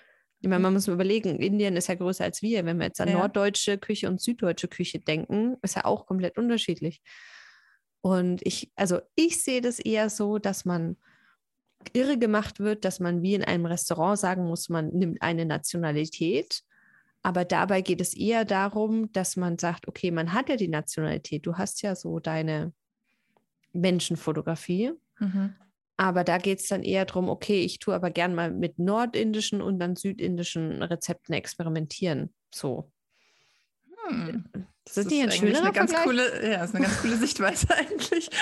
Ich 0.43 0.49
meine, 0.49 0.61
man 0.61 0.73
muss 0.73 0.89
überlegen, 0.89 1.39
Indien 1.39 1.77
ist 1.77 1.87
ja 1.87 1.95
größer 1.95 2.25
als 2.25 2.43
wir. 2.43 2.65
Wenn 2.65 2.79
wir 2.79 2.87
jetzt 2.87 3.01
an 3.01 3.09
ja. 3.09 3.19
norddeutsche 3.19 3.79
Küche 3.79 4.09
und 4.09 4.21
süddeutsche 4.21 4.67
Küche 4.67 4.99
denken, 4.99 5.57
ist 5.63 5.77
ja 5.77 5.85
auch 5.85 6.05
komplett 6.05 6.37
unterschiedlich. 6.37 7.01
Und 8.01 8.45
ich, 8.45 8.73
also 8.75 9.01
ich 9.15 9.43
sehe 9.43 9.61
das 9.61 9.79
eher 9.79 10.11
so, 10.11 10.39
dass 10.39 10.65
man 10.65 10.97
irre 11.93 12.19
gemacht 12.19 12.59
wird, 12.59 12.85
dass 12.85 12.99
man 12.99 13.23
wie 13.23 13.35
in 13.35 13.45
einem 13.45 13.67
Restaurant 13.67 14.19
sagen 14.19 14.45
muss, 14.45 14.69
man 14.69 14.89
nimmt 14.89 15.23
eine 15.23 15.47
Nationalität. 15.47 16.63
Aber 17.23 17.45
dabei 17.45 17.83
geht 17.83 18.01
es 18.01 18.15
eher 18.15 18.45
darum, 18.45 19.13
dass 19.13 19.37
man 19.37 19.59
sagt, 19.59 19.87
okay, 19.87 20.11
man 20.11 20.33
hat 20.33 20.49
ja 20.49 20.57
die 20.57 20.69
Nationalität, 20.69 21.47
du 21.47 21.57
hast 21.57 21.83
ja 21.83 21.95
so 21.95 22.19
deine 22.19 22.73
Menschenfotografie. 23.73 24.93
Mhm. 25.21 25.55
Aber 25.97 26.25
da 26.25 26.39
geht 26.39 26.61
es 26.61 26.69
dann 26.69 26.83
eher 26.83 27.05
darum, 27.05 27.29
okay, 27.29 27.61
ich 27.61 27.79
tue 27.79 27.95
aber 27.95 28.11
gern 28.11 28.35
mal 28.35 28.51
mit 28.51 28.79
nordindischen 28.79 29.61
und 29.61 29.79
dann 29.79 29.97
südindischen 29.97 30.83
Rezepten 30.83 31.35
experimentieren. 31.35 32.33
So. 32.53 32.91
Hm. 34.09 34.45
Das, 34.85 34.95
das 34.95 35.05
ist 35.05 35.11
nicht 35.11 35.23
ein 35.23 35.31
schönerer 35.31 35.65
eine 35.65 35.73
ganz 35.73 35.95
coole, 35.95 36.51
Ja, 36.51 36.65
ist 36.65 36.75
eine 36.75 36.85
ganz 36.85 37.01
coole 37.01 37.17
Sichtweise 37.19 37.69
eigentlich. 37.71 38.29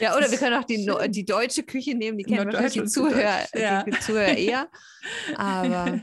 Ja, 0.00 0.16
oder 0.16 0.30
wir 0.30 0.38
können 0.38 0.56
auch 0.56 0.64
die, 0.64 0.88
die 1.08 1.24
deutsche 1.24 1.62
Küche 1.62 1.94
nehmen, 1.94 2.18
die 2.18 2.24
kennen 2.24 2.46
wahrscheinlich 2.46 2.72
die 2.72 2.84
Zuhörer, 2.84 3.46
ja. 3.54 3.82
die 3.82 3.98
Zuhörer 3.98 4.34
eher. 4.36 4.70
Aber 5.36 6.00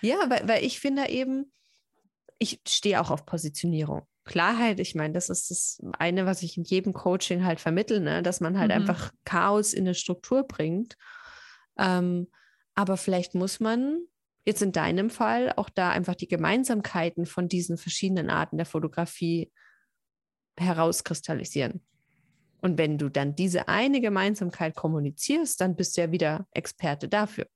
ja, 0.00 0.16
weil, 0.28 0.48
weil 0.48 0.64
ich 0.64 0.80
finde 0.80 1.08
eben, 1.08 1.52
ich 2.38 2.60
stehe 2.66 3.00
auch 3.00 3.10
auf 3.10 3.26
Positionierung. 3.26 4.06
Klarheit, 4.24 4.80
ich 4.80 4.94
meine, 4.94 5.14
das 5.14 5.28
ist 5.30 5.50
das 5.50 5.80
eine, 5.98 6.26
was 6.26 6.42
ich 6.42 6.56
in 6.56 6.64
jedem 6.64 6.92
Coaching 6.92 7.44
halt 7.44 7.60
vermittle, 7.60 8.00
ne? 8.00 8.22
dass 8.22 8.40
man 8.40 8.58
halt 8.58 8.70
mhm. 8.70 8.76
einfach 8.76 9.12
Chaos 9.24 9.72
in 9.72 9.84
eine 9.84 9.94
Struktur 9.94 10.44
bringt. 10.44 10.96
Ähm, 11.78 12.28
aber 12.74 12.96
vielleicht 12.96 13.34
muss 13.34 13.60
man 13.60 13.98
jetzt 14.44 14.62
in 14.62 14.72
deinem 14.72 15.10
Fall 15.10 15.52
auch 15.56 15.68
da 15.70 15.90
einfach 15.90 16.14
die 16.14 16.28
Gemeinsamkeiten 16.28 17.26
von 17.26 17.48
diesen 17.48 17.76
verschiedenen 17.76 18.30
Arten 18.30 18.56
der 18.56 18.66
Fotografie 18.66 19.50
herauskristallisieren. 20.58 21.82
Und 22.60 22.76
wenn 22.76 22.98
du 22.98 23.08
dann 23.08 23.34
diese 23.34 23.68
eine 23.68 24.00
Gemeinsamkeit 24.00 24.76
kommunizierst, 24.76 25.60
dann 25.60 25.76
bist 25.76 25.96
du 25.96 26.02
ja 26.02 26.12
wieder 26.12 26.46
Experte 26.52 27.08
dafür. 27.08 27.46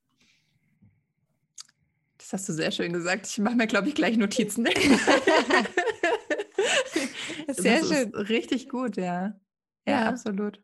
Das 2.16 2.33
hast 2.33 2.49
du 2.49 2.54
sehr 2.54 2.71
schön 2.71 2.92
gesagt. 2.92 3.26
Ich 3.26 3.38
mache 3.38 3.54
mir, 3.54 3.66
glaube 3.66 3.88
ich, 3.88 3.94
gleich 3.94 4.16
Notizen. 4.16 4.66
sehr 7.48 7.80
das 7.80 7.88
schön. 7.88 8.14
richtig 8.14 8.68
gut, 8.68 8.96
ja. 8.96 9.04
ja. 9.04 9.34
Ja, 9.86 10.08
absolut. 10.08 10.60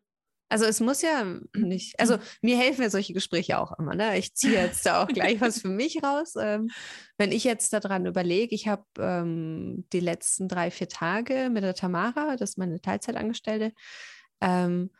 Also 0.51 0.65
es 0.65 0.81
muss 0.81 1.01
ja 1.01 1.23
nicht, 1.55 1.97
also 1.99 2.17
mir 2.41 2.57
helfen 2.57 2.81
ja 2.81 2.89
solche 2.89 3.13
Gespräche 3.13 3.57
auch 3.57 3.77
immer. 3.79 3.95
Ne? 3.95 4.17
Ich 4.17 4.35
ziehe 4.35 4.53
jetzt 4.53 4.85
da 4.85 5.01
auch 5.01 5.07
gleich 5.07 5.39
was 5.39 5.61
für 5.61 5.69
mich 5.69 6.03
raus. 6.03 6.33
Ähm, 6.37 6.69
wenn 7.17 7.31
ich 7.31 7.45
jetzt 7.45 7.71
daran 7.71 8.05
überlege, 8.05 8.53
ich 8.53 8.67
habe 8.67 8.83
ähm, 8.99 9.85
die 9.93 10.01
letzten 10.01 10.49
drei, 10.49 10.69
vier 10.69 10.89
Tage 10.89 11.49
mit 11.49 11.63
der 11.63 11.73
Tamara, 11.73 12.35
das 12.35 12.51
ist 12.51 12.57
meine 12.57 12.81
Teilzeitangestellte, 12.81 13.71
ähm, 14.41 14.91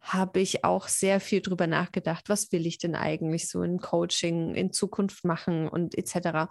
habe 0.00 0.40
ich 0.40 0.64
auch 0.64 0.88
sehr 0.88 1.20
viel 1.20 1.40
drüber 1.40 1.66
nachgedacht, 1.66 2.28
was 2.28 2.52
will 2.52 2.66
ich 2.66 2.78
denn 2.78 2.94
eigentlich 2.94 3.48
so 3.48 3.62
in 3.62 3.80
Coaching 3.80 4.54
in 4.54 4.72
Zukunft 4.72 5.24
machen 5.24 5.68
und 5.68 5.98
etc. 5.98 6.50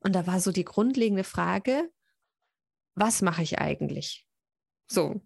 Und 0.00 0.14
da 0.14 0.26
war 0.26 0.40
so 0.40 0.50
die 0.50 0.64
grundlegende 0.64 1.24
Frage, 1.24 1.90
was 2.94 3.20
mache 3.22 3.42
ich 3.42 3.58
eigentlich? 3.58 4.27
So, 4.88 5.20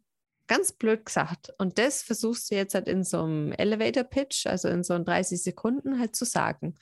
Ganz 0.52 0.72
blöd 0.72 1.06
gesagt. 1.06 1.50
Und 1.58 1.78
das 1.78 2.02
versuchst 2.02 2.50
du 2.50 2.56
jetzt 2.56 2.74
halt 2.74 2.86
in 2.86 3.04
so 3.04 3.22
einem 3.22 3.52
Elevator 3.52 4.04
Pitch, 4.04 4.46
also 4.46 4.68
in 4.68 4.82
so 4.82 4.98
30 4.98 5.42
Sekunden 5.42 5.98
halt 5.98 6.16
zu 6.16 6.24
sagen. 6.24 6.74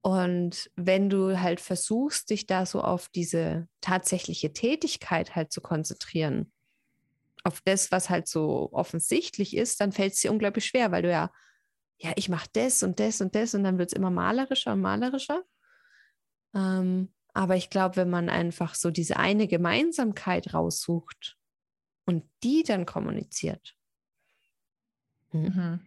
Und 0.00 0.68
wenn 0.74 1.08
du 1.08 1.40
halt 1.40 1.60
versuchst, 1.60 2.30
dich 2.30 2.46
da 2.46 2.66
so 2.66 2.80
auf 2.80 3.08
diese 3.08 3.68
tatsächliche 3.80 4.52
Tätigkeit 4.52 5.36
halt 5.36 5.52
zu 5.52 5.60
konzentrieren, 5.60 6.50
auf 7.44 7.60
das, 7.60 7.92
was 7.92 8.10
halt 8.10 8.26
so 8.26 8.70
offensichtlich 8.72 9.56
ist, 9.56 9.80
dann 9.80 9.92
fällt 9.92 10.14
es 10.14 10.20
dir 10.20 10.32
unglaublich 10.32 10.66
schwer, 10.66 10.90
weil 10.90 11.02
du 11.02 11.10
ja, 11.10 11.30
ja, 11.98 12.12
ich 12.16 12.28
mache 12.28 12.48
das 12.52 12.82
und 12.82 12.98
das 12.98 13.20
und 13.20 13.36
das 13.36 13.54
und 13.54 13.62
dann 13.62 13.78
wird 13.78 13.90
es 13.92 13.96
immer 13.96 14.10
malerischer 14.10 14.72
und 14.72 14.80
malerischer. 14.80 15.44
Ähm, 16.52 17.12
aber 17.32 17.54
ich 17.54 17.70
glaube, 17.70 17.94
wenn 17.94 18.10
man 18.10 18.28
einfach 18.28 18.74
so 18.74 18.90
diese 18.90 19.18
eine 19.18 19.46
Gemeinsamkeit 19.46 20.52
raussucht 20.52 21.38
und 22.04 22.24
die 22.42 22.62
dann 22.62 22.86
kommuniziert. 22.86 23.76
Hm. 25.30 25.42
Mhm. 25.42 25.80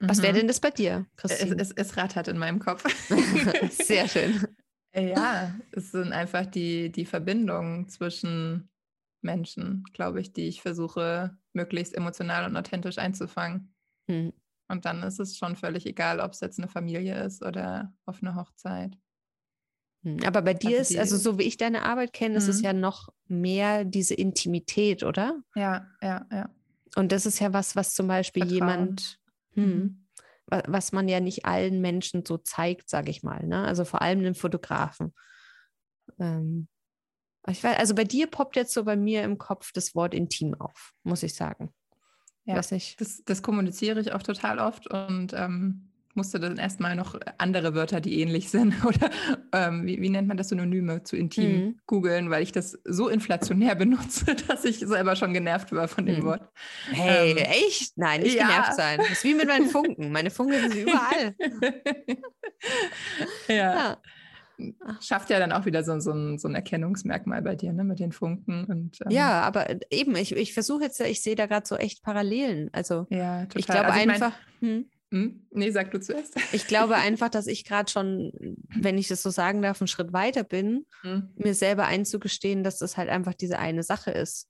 Was 0.00 0.22
wäre 0.22 0.32
mhm. 0.32 0.38
denn 0.38 0.48
das 0.48 0.60
bei 0.60 0.70
dir, 0.70 1.06
Christine? 1.16 1.56
Es, 1.60 1.70
es, 1.70 1.76
es 1.76 1.96
rattert 1.96 2.28
in 2.28 2.38
meinem 2.38 2.58
Kopf. 2.58 2.84
Sehr 3.70 4.08
schön. 4.08 4.46
Ja, 4.94 5.54
es 5.72 5.92
sind 5.92 6.12
einfach 6.12 6.46
die, 6.46 6.90
die 6.90 7.04
Verbindungen 7.04 7.88
zwischen 7.88 8.70
Menschen, 9.22 9.84
glaube 9.92 10.20
ich, 10.20 10.32
die 10.32 10.48
ich 10.48 10.62
versuche, 10.62 11.36
möglichst 11.52 11.94
emotional 11.94 12.46
und 12.46 12.56
authentisch 12.56 12.98
einzufangen. 12.98 13.74
Hm. 14.08 14.32
Und 14.68 14.84
dann 14.84 15.02
ist 15.02 15.20
es 15.20 15.36
schon 15.36 15.56
völlig 15.56 15.84
egal, 15.86 16.20
ob 16.20 16.32
es 16.32 16.40
jetzt 16.40 16.58
eine 16.58 16.68
Familie 16.68 17.22
ist 17.22 17.44
oder 17.44 17.92
auf 18.06 18.22
einer 18.22 18.36
Hochzeit. 18.36 18.96
Hm, 20.02 20.18
aber 20.24 20.42
bei 20.42 20.54
dir 20.54 20.78
also 20.78 20.94
ist, 20.94 20.98
also 20.98 21.16
so 21.16 21.38
wie 21.38 21.42
ich 21.42 21.56
deine 21.56 21.82
Arbeit 21.82 22.12
kenne, 22.12 22.36
ist 22.36 22.48
es 22.48 22.58
mhm. 22.58 22.64
ja 22.64 22.72
noch 22.72 23.08
mehr 23.28 23.84
diese 23.84 24.14
Intimität, 24.14 25.02
oder? 25.02 25.42
Ja, 25.54 25.86
ja, 26.00 26.26
ja. 26.30 26.50
Und 26.96 27.12
das 27.12 27.26
ist 27.26 27.38
ja 27.38 27.52
was, 27.52 27.76
was 27.76 27.94
zum 27.94 28.08
Beispiel 28.08 28.42
Vertrauen. 28.42 28.70
jemand, 28.70 29.18
hm, 29.52 29.64
mhm. 29.64 30.06
was 30.66 30.92
man 30.92 31.08
ja 31.08 31.20
nicht 31.20 31.44
allen 31.44 31.80
Menschen 31.80 32.24
so 32.26 32.38
zeigt, 32.38 32.88
sage 32.88 33.10
ich 33.10 33.22
mal. 33.22 33.46
Ne? 33.46 33.62
Also 33.64 33.84
vor 33.84 34.02
allem 34.02 34.22
den 34.22 34.34
Fotografen. 34.34 35.14
Ähm, 36.18 36.68
ich 37.48 37.62
weiß, 37.62 37.78
also 37.78 37.94
bei 37.94 38.04
dir 38.04 38.26
poppt 38.26 38.56
jetzt 38.56 38.74
so 38.74 38.84
bei 38.84 38.96
mir 38.96 39.22
im 39.22 39.38
Kopf 39.38 39.72
das 39.72 39.94
Wort 39.94 40.14
intim 40.14 40.54
auf, 40.54 40.92
muss 41.04 41.22
ich 41.22 41.34
sagen. 41.34 41.72
Ja, 42.44 42.56
das, 42.56 43.22
das 43.24 43.42
kommuniziere 43.42 44.00
ich 44.00 44.12
auch 44.12 44.22
total 44.22 44.58
oft 44.58 44.90
und 44.90 45.32
ähm, 45.34 45.89
musste 46.14 46.40
dann 46.40 46.58
erstmal 46.58 46.96
noch 46.96 47.18
andere 47.38 47.74
Wörter, 47.74 48.00
die 48.00 48.20
ähnlich 48.20 48.50
sind 48.50 48.74
oder 48.84 49.10
ähm, 49.52 49.86
wie, 49.86 50.00
wie, 50.00 50.10
nennt 50.10 50.28
man 50.28 50.36
das 50.36 50.48
Synonyme 50.48 51.02
zu 51.02 51.16
intim 51.16 51.52
mhm. 51.52 51.80
googeln, 51.86 52.30
weil 52.30 52.42
ich 52.42 52.52
das 52.52 52.78
so 52.84 53.08
inflationär 53.08 53.74
benutze, 53.76 54.34
dass 54.48 54.64
ich 54.64 54.78
selber 54.78 55.16
schon 55.16 55.32
genervt 55.32 55.72
war 55.72 55.88
von 55.88 56.06
dem 56.06 56.20
mhm. 56.20 56.24
Wort. 56.24 56.48
Hey, 56.90 57.32
ähm, 57.32 57.36
echt? 57.38 57.96
Nein, 57.96 58.22
nicht 58.22 58.36
ja. 58.36 58.46
genervt 58.46 58.74
sein. 58.74 58.98
Das 58.98 59.10
ist 59.10 59.24
wie 59.24 59.34
mit 59.34 59.46
meinen 59.46 59.68
Funken. 59.68 60.12
Meine 60.12 60.30
Funken 60.30 60.60
sind 60.60 60.74
überall. 60.74 61.34
ja. 63.48 63.54
ja. 63.54 63.98
Schafft 65.00 65.30
ja 65.30 65.38
dann 65.38 65.52
auch 65.52 65.64
wieder 65.64 65.82
so, 65.82 65.98
so, 66.00 66.12
ein, 66.12 66.38
so 66.38 66.46
ein 66.46 66.54
Erkennungsmerkmal 66.54 67.40
bei 67.40 67.56
dir, 67.56 67.72
ne, 67.72 67.82
mit 67.82 67.98
den 67.98 68.12
Funken. 68.12 68.64
Und, 68.66 68.98
ähm, 69.00 69.10
ja, 69.10 69.40
aber 69.40 69.66
eben, 69.90 70.14
ich, 70.16 70.36
ich 70.36 70.52
versuche 70.52 70.84
jetzt, 70.84 71.00
ich 71.00 71.22
sehe 71.22 71.34
da 71.34 71.46
gerade 71.46 71.66
so 71.66 71.76
echt 71.76 72.02
Parallelen. 72.02 72.68
Also 72.72 73.06
ja, 73.08 73.46
total. 73.46 73.60
ich 73.60 73.66
glaube 73.66 73.86
also 73.86 74.00
ich 74.00 74.08
einfach. 74.10 74.32
Mein, 74.60 74.70
hm? 74.70 74.90
Hm? 75.10 75.46
Nee, 75.50 75.70
sag 75.70 75.90
du 75.90 76.00
zuerst. 76.00 76.36
Ich 76.52 76.66
glaube 76.66 76.94
einfach, 76.96 77.28
dass 77.28 77.46
ich 77.46 77.64
gerade 77.64 77.90
schon, 77.90 78.32
wenn 78.68 78.98
ich 78.98 79.08
das 79.08 79.22
so 79.22 79.30
sagen 79.30 79.62
darf, 79.62 79.80
einen 79.80 79.88
Schritt 79.88 80.12
weiter 80.12 80.44
bin, 80.44 80.86
hm. 81.02 81.30
mir 81.36 81.54
selber 81.54 81.86
einzugestehen, 81.86 82.62
dass 82.62 82.78
das 82.78 82.96
halt 82.96 83.08
einfach 83.08 83.34
diese 83.34 83.58
eine 83.58 83.82
Sache 83.82 84.12
ist, 84.12 84.48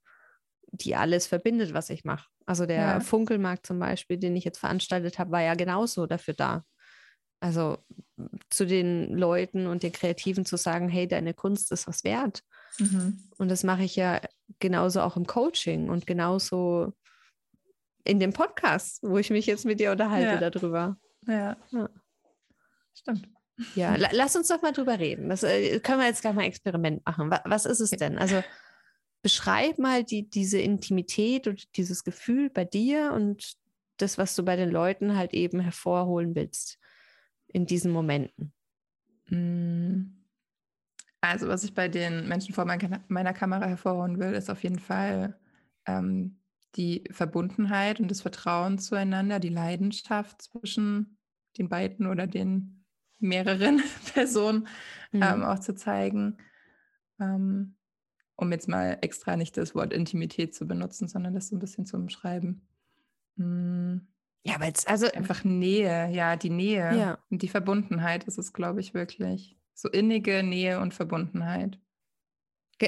die 0.71 0.95
alles 0.95 1.27
verbindet, 1.27 1.73
was 1.73 1.89
ich 1.89 2.05
mache. 2.05 2.27
Also 2.45 2.65
der 2.65 2.77
ja. 2.77 2.99
Funkelmarkt 2.99 3.65
zum 3.65 3.79
Beispiel, 3.79 4.17
den 4.17 4.35
ich 4.35 4.43
jetzt 4.43 4.59
veranstaltet 4.59 5.19
habe, 5.19 5.31
war 5.31 5.41
ja 5.41 5.55
genauso 5.55 6.05
dafür 6.05 6.33
da. 6.33 6.63
Also 7.39 7.79
zu 8.49 8.65
den 8.67 9.15
Leuten 9.15 9.65
und 9.65 9.81
den 9.81 9.91
Kreativen 9.91 10.45
zu 10.45 10.57
sagen, 10.57 10.89
hey, 10.89 11.07
deine 11.07 11.33
Kunst 11.33 11.71
ist 11.71 11.87
was 11.87 12.03
wert. 12.03 12.43
Mhm. 12.77 13.29
Und 13.37 13.49
das 13.49 13.63
mache 13.63 13.83
ich 13.83 13.95
ja 13.95 14.21
genauso 14.59 15.01
auch 15.01 15.17
im 15.17 15.25
Coaching 15.25 15.89
und 15.89 16.05
genauso 16.05 16.93
in 18.03 18.19
dem 18.19 18.33
Podcast, 18.33 19.01
wo 19.03 19.17
ich 19.17 19.29
mich 19.29 19.45
jetzt 19.45 19.65
mit 19.65 19.79
dir 19.79 19.91
unterhalte 19.91 20.43
ja. 20.43 20.49
darüber. 20.49 20.97
Ja. 21.27 21.57
ja. 21.71 21.89
Stimmt. 22.93 23.29
Ja, 23.75 23.95
la 23.95 24.09
lass 24.11 24.35
uns 24.35 24.47
doch 24.47 24.61
mal 24.61 24.71
drüber 24.71 24.99
reden. 24.99 25.29
Das 25.29 25.43
äh, 25.43 25.79
können 25.79 25.99
wir 25.99 26.07
jetzt 26.07 26.21
gleich 26.21 26.33
mal 26.33 26.41
ein 26.41 26.47
Experiment 26.47 27.05
machen. 27.05 27.29
Was, 27.29 27.41
was 27.45 27.65
ist 27.65 27.79
es 27.79 27.91
denn? 27.91 28.17
Also 28.17 28.43
beschreib 29.21 29.77
mal 29.77 30.03
die, 30.03 30.29
diese 30.29 30.59
Intimität 30.59 31.47
und 31.47 31.77
dieses 31.77 32.03
Gefühl 32.03 32.49
bei 32.49 32.65
dir 32.65 33.13
und 33.13 33.53
das, 33.97 34.17
was 34.17 34.35
du 34.35 34.43
bei 34.43 34.55
den 34.55 34.69
Leuten 34.69 35.15
halt 35.15 35.33
eben 35.33 35.59
hervorholen 35.59 36.35
willst 36.35 36.79
in 37.47 37.65
diesen 37.65 37.91
Momenten. 37.91 38.53
Mm. 39.27 40.17
Also, 41.23 41.47
was 41.47 41.63
ich 41.63 41.75
bei 41.75 41.87
den 41.87 42.27
Menschen 42.27 42.55
vor 42.55 42.65
meiner 42.65 43.33
Kamera 43.33 43.67
hervorholen 43.67 44.19
will, 44.19 44.33
ist 44.33 44.49
auf 44.49 44.63
jeden 44.63 44.79
Fall 44.79 45.37
ähm, 45.85 46.40
die 46.75 47.03
Verbundenheit 47.11 47.99
und 47.99 48.09
das 48.09 48.21
Vertrauen 48.21 48.79
zueinander, 48.79 49.39
die 49.39 49.49
Leidenschaft 49.49 50.41
zwischen 50.41 51.17
den 51.57 51.69
beiden 51.69 52.07
oder 52.07 52.27
den 52.27 52.85
mehreren 53.19 53.81
Personen 54.13 54.67
ähm, 55.13 55.19
mhm. 55.19 55.23
ähm, 55.23 55.43
auch 55.43 55.59
zu 55.59 55.75
zeigen. 55.75 56.37
Ähm, 57.19 57.75
um 58.35 58.51
jetzt 58.51 58.67
mal 58.67 58.97
extra 59.01 59.37
nicht 59.37 59.55
das 59.57 59.75
Wort 59.75 59.93
Intimität 59.93 60.55
zu 60.55 60.67
benutzen, 60.67 61.07
sondern 61.07 61.33
das 61.33 61.49
so 61.49 61.55
ein 61.55 61.59
bisschen 61.59 61.85
zu 61.85 61.97
umschreiben. 61.97 62.67
Mhm. 63.35 64.07
Ja, 64.43 64.59
weil 64.59 64.71
es 64.71 64.87
also 64.87 65.05
einfach 65.11 65.43
Nähe, 65.43 66.09
ja, 66.09 66.35
die 66.35 66.49
Nähe 66.49 66.97
ja. 66.97 67.19
und 67.29 67.43
die 67.43 67.47
Verbundenheit 67.47 68.23
ist 68.23 68.39
es, 68.39 68.53
glaube 68.53 68.79
ich, 68.79 68.95
wirklich. 68.95 69.55
So 69.75 69.87
innige 69.89 70.41
Nähe 70.41 70.79
und 70.79 70.95
Verbundenheit. 70.95 71.79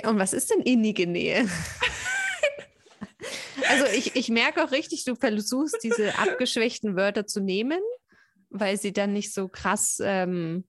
Und 0.06 0.18
was 0.18 0.34
ist 0.34 0.50
denn 0.50 0.62
innige 0.62 1.06
Nähe? 1.06 1.48
Also 3.74 3.86
ich, 3.98 4.16
ich 4.16 4.30
merke 4.30 4.64
auch 4.64 4.72
richtig, 4.72 5.04
du 5.06 5.16
versuchst 5.16 5.80
diese 5.84 6.18
abgeschwächten 6.20 6.96
Wörter 6.96 7.26
zu 7.26 7.42
nehmen, 7.42 7.80
weil 8.50 8.78
sie 8.78 8.94
dann 8.94 9.14
nicht 9.14 9.34
so 9.34 9.48
krass, 9.48 10.00
ähm, 10.04 10.66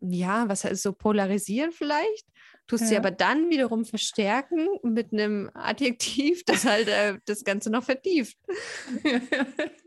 ja, 0.00 0.48
was 0.48 0.64
heißt 0.64 0.82
so 0.82 0.92
polarisieren 0.92 1.72
vielleicht. 1.72 2.26
Tust 2.66 2.82
ja. 2.82 2.88
sie 2.88 2.96
aber 2.96 3.10
dann 3.10 3.50
wiederum 3.50 3.84
verstärken 3.84 4.68
mit 4.82 5.12
einem 5.12 5.50
Adjektiv, 5.54 6.44
das 6.44 6.64
halt 6.64 6.88
äh, 6.88 7.18
das 7.26 7.44
Ganze 7.44 7.70
noch 7.70 7.84
vertieft. 7.84 8.38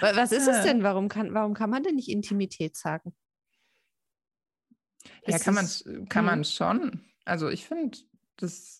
Was 0.00 0.30
ist 0.30 0.46
es 0.46 0.62
denn? 0.62 0.84
Warum 0.84 1.08
kann, 1.08 1.34
warum 1.34 1.52
kann 1.52 1.68
man 1.68 1.82
denn 1.82 1.96
nicht 1.96 2.08
Intimität 2.08 2.76
sagen? 2.76 3.12
Ja, 5.26 5.34
ist 5.34 5.44
kann 5.44 5.54
man 5.54 5.68
kann 6.08 6.24
man 6.24 6.38
hm. 6.40 6.44
schon. 6.44 7.04
Also 7.24 7.48
ich 7.48 7.66
finde, 7.66 7.98
das 8.36 8.77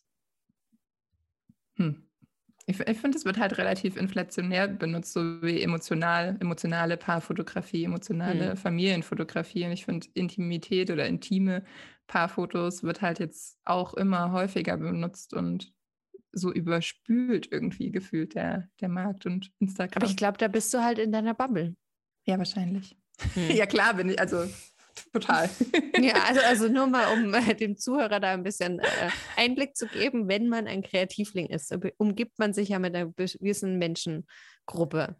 hm. 1.78 2.02
Ich, 2.66 2.78
ich 2.80 2.98
finde, 2.98 3.16
es 3.16 3.24
wird 3.24 3.38
halt 3.38 3.56
relativ 3.56 3.96
inflationär 3.96 4.68
benutzt, 4.68 5.14
so 5.14 5.40
wie 5.40 5.62
emotional, 5.62 6.36
emotionale 6.38 6.98
Paarfotografie, 6.98 7.84
emotionale 7.84 8.50
hm. 8.50 8.56
Familienfotografie. 8.58 9.64
Und 9.64 9.72
ich 9.72 9.86
finde, 9.86 10.06
Intimität 10.12 10.90
oder 10.90 11.06
intime 11.06 11.64
Paarfotos 12.08 12.82
wird 12.82 13.00
halt 13.00 13.20
jetzt 13.20 13.56
auch 13.64 13.94
immer 13.94 14.32
häufiger 14.32 14.76
benutzt 14.76 15.32
und 15.32 15.72
so 16.32 16.52
überspült 16.52 17.50
irgendwie 17.50 17.90
gefühlt 17.90 18.34
der, 18.34 18.68
der 18.82 18.90
Markt 18.90 19.24
und 19.24 19.50
Instagram. 19.60 20.02
Aber 20.02 20.10
ich 20.10 20.16
glaube, 20.16 20.36
da 20.36 20.48
bist 20.48 20.72
du 20.74 20.84
halt 20.84 20.98
in 20.98 21.10
deiner 21.10 21.32
Bubble. 21.32 21.74
Ja, 22.26 22.36
wahrscheinlich. 22.36 22.98
Hm. 23.32 23.50
ja, 23.56 23.64
klar 23.64 23.94
bin 23.94 24.10
ich, 24.10 24.20
also 24.20 24.44
total. 25.12 25.48
ja, 26.00 26.14
also, 26.26 26.40
also 26.40 26.68
nur 26.68 26.86
mal, 26.86 27.12
um 27.12 27.32
äh, 27.34 27.54
dem 27.54 27.76
Zuhörer 27.76 28.20
da 28.20 28.32
ein 28.32 28.42
bisschen 28.42 28.78
äh, 28.80 29.10
Einblick 29.36 29.76
zu 29.76 29.86
geben, 29.86 30.28
wenn 30.28 30.48
man 30.48 30.66
ein 30.66 30.82
Kreativling 30.82 31.46
ist, 31.46 31.74
umgibt 31.98 32.38
man 32.38 32.52
sich 32.52 32.70
ja 32.70 32.78
mit 32.78 32.94
einer 32.94 33.10
gewissen 33.10 33.78
Menschengruppe. 33.78 35.16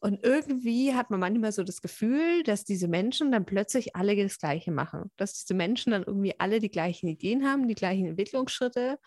Und 0.00 0.24
irgendwie 0.24 0.94
hat 0.94 1.10
man 1.10 1.20
manchmal 1.20 1.52
so 1.52 1.62
das 1.62 1.80
Gefühl, 1.80 2.42
dass 2.42 2.64
diese 2.64 2.88
Menschen 2.88 3.30
dann 3.30 3.46
plötzlich 3.46 3.94
alle 3.94 4.16
das 4.16 4.38
Gleiche 4.38 4.72
machen. 4.72 5.12
Dass 5.16 5.34
diese 5.34 5.54
Menschen 5.54 5.92
dann 5.92 6.02
irgendwie 6.02 6.34
alle 6.40 6.58
die 6.58 6.70
gleichen 6.70 7.06
Ideen 7.06 7.44
haben, 7.44 7.68
die 7.68 7.76
gleichen 7.76 8.06
Entwicklungsschritte. 8.06 8.98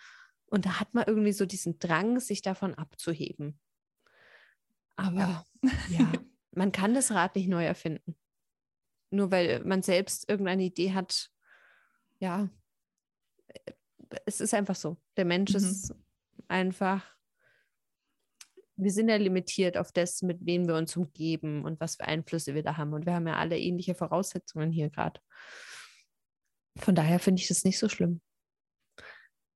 Und 0.45 0.65
da 0.65 0.79
hat 0.79 0.93
man 0.93 1.03
irgendwie 1.05 1.33
so 1.33 1.45
diesen 1.45 1.79
Drang, 1.79 2.21
sich 2.21 2.41
davon 2.41 2.75
abzuheben. 2.75 3.59
Aber 4.95 5.45
ja, 5.61 5.71
ja 5.89 6.11
man 6.55 6.71
kann 6.71 6.93
das 6.93 7.11
Rad 7.11 7.35
nicht 7.35 7.49
neu 7.49 7.65
erfinden. 7.65 8.15
Nur 9.11 9.31
weil 9.31 9.63
man 9.63 9.81
selbst 9.81 10.29
irgendeine 10.29 10.63
Idee 10.63 10.93
hat, 10.93 11.29
ja, 12.19 12.49
es 14.25 14.41
ist 14.41 14.53
einfach 14.53 14.75
so. 14.75 14.97
Der 15.17 15.25
Mensch 15.25 15.51
mhm. 15.51 15.57
ist 15.57 15.95
einfach 16.47 17.15
wir 18.77 18.91
sind 18.91 19.09
ja 19.09 19.15
limitiert 19.15 19.77
auf 19.77 19.91
das, 19.91 20.21
mit 20.21 20.45
wem 20.45 20.67
wir 20.67 20.75
uns 20.75 20.95
umgeben 20.97 21.63
und 21.63 21.79
was 21.79 21.95
für 21.95 22.05
Einflüsse 22.05 22.55
wir 22.55 22.63
da 22.63 22.77
haben. 22.77 22.93
Und 22.93 23.05
wir 23.05 23.13
haben 23.13 23.27
ja 23.27 23.35
alle 23.35 23.57
ähnliche 23.57 23.95
Voraussetzungen 23.95 24.71
hier 24.71 24.89
gerade. 24.89 25.19
Von 26.77 26.95
daher 26.95 27.19
finde 27.19 27.41
ich 27.41 27.47
das 27.47 27.63
nicht 27.63 27.79
so 27.79 27.87
schlimm. 27.87 28.21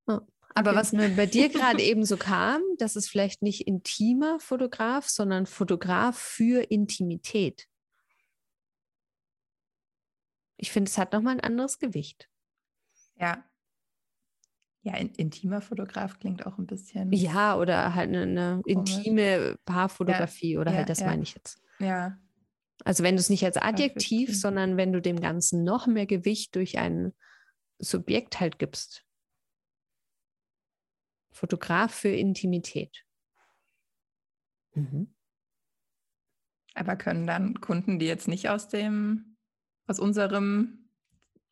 Ja. 0.08 0.22
Aber 0.56 0.72
okay. 0.72 0.80
was 0.80 0.94
mir 0.94 1.10
bei 1.10 1.26
dir 1.26 1.50
gerade 1.50 1.84
eben 1.84 2.06
so 2.06 2.18
kam, 2.18 2.62
das 2.78 2.96
ist 2.96 3.10
vielleicht 3.10 3.42
nicht 3.42 3.68
intimer 3.68 4.40
Fotograf, 4.40 5.10
sondern 5.10 5.46
Fotograf 5.46 6.18
für 6.18 6.72
Intimität. 6.72 7.68
Ich 10.60 10.72
finde, 10.72 10.90
es 10.90 10.98
hat 10.98 11.14
nochmal 11.14 11.36
ein 11.36 11.40
anderes 11.40 11.80
Gewicht. 11.80 12.30
Ja, 13.16 13.44
ja, 14.82 14.94
ein 14.94 15.10
intimer 15.10 15.62
Fotograf 15.62 16.20
klingt 16.20 16.46
auch 16.46 16.58
ein 16.58 16.66
bisschen. 16.66 17.12
Ja, 17.12 17.58
oder 17.58 17.96
halt 17.96 18.10
eine, 18.10 18.22
eine 18.22 18.62
intime 18.66 19.58
Paarfotografie 19.66 20.54
ja, 20.54 20.60
oder 20.60 20.74
halt, 20.74 20.90
das 20.90 21.02
ja. 21.02 21.08
meine 21.08 21.24
ich 21.24 21.36
jetzt. 21.36 21.62
Ja. 21.80 22.18
Also 22.86 23.04
wenn 23.04 23.16
du 23.16 23.20
es 23.20 23.30
nicht 23.30 23.44
als 23.44 23.58
Adjektiv, 23.58 24.40
sondern 24.40 24.78
wenn 24.78 24.94
du 24.94 25.02
dem 25.02 25.20
Ganzen 25.20 25.66
noch 25.66 25.86
mehr 25.86 26.06
Gewicht 26.06 26.56
durch 26.56 26.78
ein 26.78 27.14
Subjekt 27.78 28.40
halt 28.40 28.58
gibst. 28.58 29.06
Fotograf 31.32 31.94
für 31.94 32.10
Intimität. 32.10 33.06
Mhm. 34.74 35.14
Aber 36.74 36.96
können 36.96 37.28
dann 37.28 37.60
Kunden, 37.60 38.00
die 38.00 38.06
jetzt 38.06 38.30
nicht 38.30 38.48
aus 38.48 38.70
dem, 38.70 39.29
aus 39.90 40.00
unserem 40.00 40.90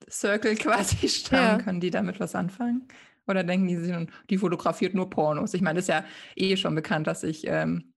Circle 0.10 0.56
quasi 0.58 1.10
stammen, 1.10 1.60
ja. 1.60 1.64
können 1.64 1.80
die 1.80 1.92
damit 1.92 2.20
was 2.20 2.36
anfangen? 2.36 2.88
Oder 3.28 3.44
denken 3.44 3.68
die 3.68 3.76
sich, 3.76 3.94
die 4.30 4.38
fotografiert 4.38 4.94
nur 4.94 5.10
Pornos? 5.10 5.54
Ich 5.54 5.62
meine, 5.62 5.80
es 5.80 5.86
ist 5.86 5.90
ja 5.90 6.06
eh 6.36 6.56
schon 6.56 6.76
bekannt, 6.76 7.08
dass 7.08 7.24
ich 7.24 7.46
ähm, 7.46 7.94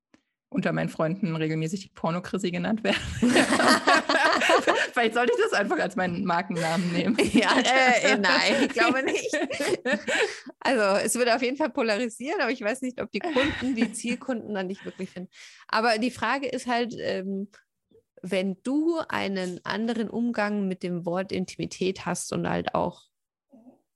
unter 0.49 0.73
meinen 0.73 0.89
Freunden 0.89 1.37
regelmäßig 1.37 1.83
die 1.83 1.89
Pornokrise 1.91 2.51
genannt 2.51 2.83
werde. 2.83 2.99
Vielleicht 4.93 5.15
sollte 5.15 5.33
ich 5.37 5.45
das 5.45 5.53
einfach 5.53 5.79
als 5.79 5.95
meinen 5.95 6.25
Markennamen 6.25 6.93
nehmen. 6.93 7.17
Ja, 7.33 7.57
äh, 7.61 8.15
äh, 8.15 8.19
nein, 8.19 8.55
ich 8.63 8.69
glaube 8.71 9.05
nicht. 9.05 9.31
Also 10.59 11.05
es 11.05 11.15
würde 11.15 11.37
auf 11.37 11.43
jeden 11.43 11.57
Fall 11.57 11.71
polarisieren, 11.71 12.41
aber 12.41 12.51
ich 12.51 12.61
weiß 12.61 12.83
nicht, 12.83 13.01
ob 13.01 13.13
die 13.13 13.21
Kunden, 13.21 13.77
die 13.77 13.93
Zielkunden 13.93 14.53
dann 14.53 14.67
nicht 14.67 14.85
wirklich 14.85 15.11
finden. 15.11 15.31
Aber 15.69 15.99
die 15.99 16.11
Frage 16.11 16.49
ist 16.49 16.67
halt, 16.67 16.95
ähm, 16.99 17.49
wenn 18.23 18.63
du 18.63 19.01
einen 19.09 19.61
anderen 19.65 20.11
Umgang 20.11 20.69
mit 20.69 20.83
dem 20.83 21.07
Wort 21.07 21.33
Intimität 21.33 22.07
hast 22.07 22.33
und 22.33 22.49
halt 22.49 22.75
auch 22.75 23.11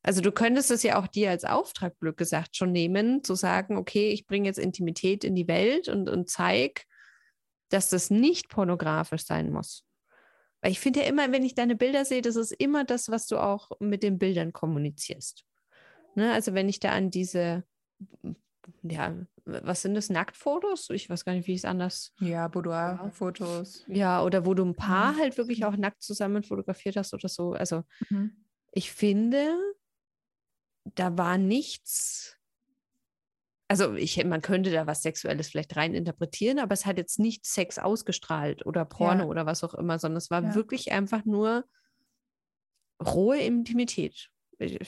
also 0.05 0.21
du 0.21 0.33
könntest 0.33 0.71
es 0.71 0.83
ja 0.83 1.01
auch 1.01 1.07
dir 1.07 1.31
als 1.31 1.47
Auftrag, 1.47 1.99
blöd 1.99 2.19
gesagt, 2.19 2.57
schon 2.57 2.73
nehmen, 2.73 3.25
zu 3.25 3.35
sagen, 3.35 3.79
okay, 3.79 4.11
ich 4.11 4.27
bringe 4.27 4.47
jetzt 4.47 4.59
Intimität 4.59 5.25
in 5.25 5.35
die 5.35 5.49
Welt 5.49 5.89
und, 5.89 6.11
und 6.11 6.29
zeig, 6.29 6.85
dass 7.71 7.89
das 7.89 8.11
nicht 8.11 8.51
pornografisch 8.51 9.25
sein 9.25 9.51
muss. 9.51 9.87
Weil 10.61 10.73
ich 10.73 10.81
finde 10.81 11.01
ja 11.01 11.07
immer, 11.07 11.33
wenn 11.33 11.43
ich 11.43 11.55
deine 11.55 11.75
Bilder 11.75 12.05
sehe, 12.05 12.21
das 12.21 12.37
ist 12.37 12.53
immer 12.53 12.85
das, 12.85 13.09
was 13.09 13.27
du 13.27 13.39
auch 13.39 13.71
mit 13.81 14.03
den 14.03 14.19
Bildern 14.19 14.53
kommunizierst. 14.53 15.47
Ne? 16.17 16.35
Also 16.35 16.53
wenn 16.53 16.69
ich 16.69 16.81
da 16.81 16.91
an 16.91 17.11
diese, 17.11 17.65
ja, 18.83 19.17
was 19.45 19.83
sind 19.83 19.95
das, 19.95 20.09
Nacktfotos? 20.09 20.89
Ich 20.91 21.11
weiß 21.11 21.25
gar 21.25 21.33
nicht, 21.33 21.47
wie 21.47 21.53
ich 21.53 21.59
es 21.59 21.65
anders. 21.65 22.13
Ja, 22.21 22.49
Boudoir-Fotos. 22.49 23.85
Ja, 23.89 24.23
oder 24.23 24.47
wo 24.47 24.55
du 24.55 24.65
ein 24.65 24.75
Paar 24.75 25.13
mhm. 25.13 25.19
halt 25.19 25.37
wirklich 25.37 25.65
auch 25.65 25.77
nackt 25.77 26.03
zusammen 26.03 26.43
fotografiert 26.43 26.97
hast 26.97 27.13
oder 27.13 27.29
so. 27.29 27.53
Also 27.53 27.85
mhm. 28.09 28.45
ich 28.73 28.93
finde, 28.93 29.55
da 30.85 31.17
war 31.19 31.37
nichts. 31.37 32.39
Also 33.69 33.95
ich, 33.95 34.23
man 34.25 34.43
könnte 34.43 34.71
da 34.71 34.87
was 34.87 35.03
Sexuelles 35.03 35.49
vielleicht 35.49 35.77
rein 35.77 35.95
interpretieren, 35.95 36.59
aber 36.59 36.73
es 36.73 36.87
hat 36.87 36.97
jetzt 36.97 37.19
nicht 37.19 37.45
Sex 37.47 37.79
ausgestrahlt 37.79 38.65
oder 38.65 38.85
Porno 38.85 39.25
ja. 39.25 39.29
oder 39.29 39.47
was 39.47 39.65
auch 39.65 39.75
immer, 39.75 39.99
sondern 39.99 40.19
es 40.19 40.31
war 40.31 40.43
ja. 40.43 40.55
wirklich 40.55 40.93
einfach 40.93 41.25
nur 41.25 41.65
rohe 43.05 43.39
Intimität. 43.39 44.31
Ich, 44.59 44.79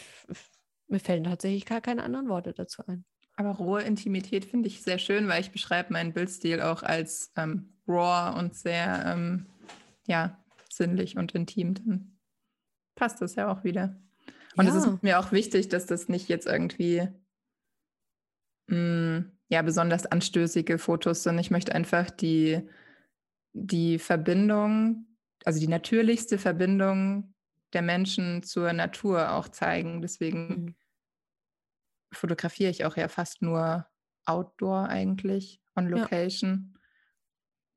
mir 0.89 1.01
fällen 1.01 1.25
tatsächlich 1.25 1.67
gar 1.67 1.81
keine 1.81 2.03
anderen 2.03 2.29
Worte 2.29 2.53
dazu 2.53 2.83
ein. 2.87 3.05
Aber 3.37 3.51
rohe 3.51 3.83
Intimität 3.83 4.47
finde 4.47 4.69
ich 4.69 4.83
sehr 4.83 4.99
schön, 4.99 5.29
weil 5.29 5.43
ich 5.43 5.51
beschreibe 5.51 5.93
meinen 5.93 6.15
Bildstil 6.15 6.63
auch 6.63 6.83
als 6.83 7.33
ähm, 7.37 7.75
raw 7.87 8.39
und 8.39 8.55
sehr 8.55 9.05
ähm, 9.07 9.47
ja, 10.07 10.43
sinnlich 10.71 11.17
und 11.17 11.33
intim. 11.33 11.75
Dann 11.75 12.19
passt 12.95 13.21
das 13.21 13.35
ja 13.35 13.51
auch 13.51 13.63
wieder. 13.63 14.01
Und 14.57 14.67
ja. 14.67 14.75
es 14.75 14.85
ist 14.85 15.03
mir 15.03 15.19
auch 15.19 15.33
wichtig, 15.33 15.69
dass 15.69 15.85
das 15.87 16.09
nicht 16.09 16.29
jetzt 16.29 16.47
irgendwie 16.47 17.09
mh, 18.69 19.19
mm, 19.19 19.33
ja, 19.49 19.63
besonders 19.63 20.07
anstößige 20.07 20.79
Fotos 20.79 21.23
sind. 21.23 21.39
Ich 21.39 21.51
möchte 21.51 21.75
einfach 21.75 22.11
die, 22.11 22.63
die 23.53 23.99
Verbindung, 23.99 25.07
also 25.45 25.61
die 25.61 25.69
natürlichste 25.69 26.39
Verbindung 26.39 27.35
der 27.73 27.83
Menschen 27.83 28.43
zur 28.43 28.73
Natur 28.73 29.33
auch 29.33 29.49
zeigen. 29.49 30.01
Deswegen 30.03 30.49
mhm. 30.49 30.75
Fotografiere 32.13 32.71
ich 32.71 32.85
auch 32.85 32.97
ja 32.97 33.09
fast 33.09 33.43
nur 33.43 33.87
Outdoor 34.25 34.89
eigentlich, 34.89 35.61
on 35.75 35.89
Location. 35.89 36.71
Ja 36.73 36.77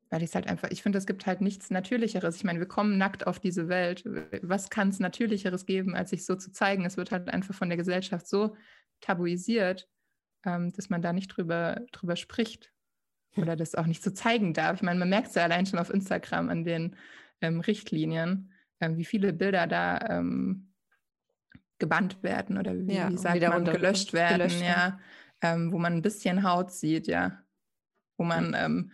weil 0.09 0.23
ich 0.23 0.29
es 0.29 0.35
halt 0.35 0.47
einfach, 0.47 0.69
ich 0.71 0.81
finde, 0.81 0.97
es 0.97 1.05
gibt 1.05 1.25
halt 1.25 1.41
nichts 1.41 1.69
Natürlicheres. 1.69 2.35
Ich 2.35 2.43
meine, 2.43 2.59
wir 2.59 2.67
kommen 2.67 2.97
nackt 2.97 3.27
auf 3.27 3.39
diese 3.39 3.67
Welt. 3.67 4.03
Was 4.41 4.69
kann 4.69 4.89
es 4.89 4.99
Natürlicheres 4.99 5.65
geben, 5.65 5.95
als 5.95 6.09
sich 6.09 6.25
so 6.25 6.35
zu 6.35 6.51
zeigen? 6.51 6.85
Es 6.85 6.97
wird 6.97 7.11
halt 7.11 7.29
einfach 7.29 7.53
von 7.53 7.69
der 7.69 7.77
Gesellschaft 7.77 8.27
so 8.27 8.55
tabuisiert, 9.01 9.87
ähm, 10.45 10.73
dass 10.73 10.89
man 10.89 11.01
da 11.01 11.13
nicht 11.13 11.27
drüber, 11.27 11.81
drüber 11.91 12.15
spricht 12.15 12.73
oder 13.35 13.55
das 13.55 13.75
auch 13.75 13.85
nicht 13.85 14.03
so 14.03 14.09
zeigen 14.09 14.53
darf. 14.53 14.77
Ich 14.77 14.81
meine, 14.81 14.99
man 14.99 15.09
merkt 15.09 15.27
es 15.27 15.35
ja 15.35 15.43
allein 15.43 15.67
schon 15.67 15.79
auf 15.79 15.93
Instagram 15.93 16.49
an 16.49 16.63
den 16.63 16.95
ähm, 17.41 17.59
Richtlinien, 17.59 18.51
ähm, 18.81 18.97
wie 18.97 19.05
viele 19.05 19.31
Bilder 19.31 19.67
da 19.67 19.99
ähm, 20.09 20.68
gebannt 21.79 22.21
werden 22.23 22.57
oder 22.57 22.75
wie, 22.75 22.93
ja, 22.93 23.09
wie 23.09 23.17
sagt 23.17 23.41
man, 23.41 23.65
gelöscht 23.65 24.13
werden, 24.13 24.49
gelöscht, 24.49 24.61
ja, 24.61 24.99
ähm, 25.41 25.71
wo 25.71 25.79
man 25.79 25.93
ein 25.93 26.01
bisschen 26.01 26.43
Haut 26.43 26.71
sieht, 26.71 27.07
ja, 27.07 27.39
wo 28.17 28.23
man 28.23 28.53
ähm, 28.57 28.91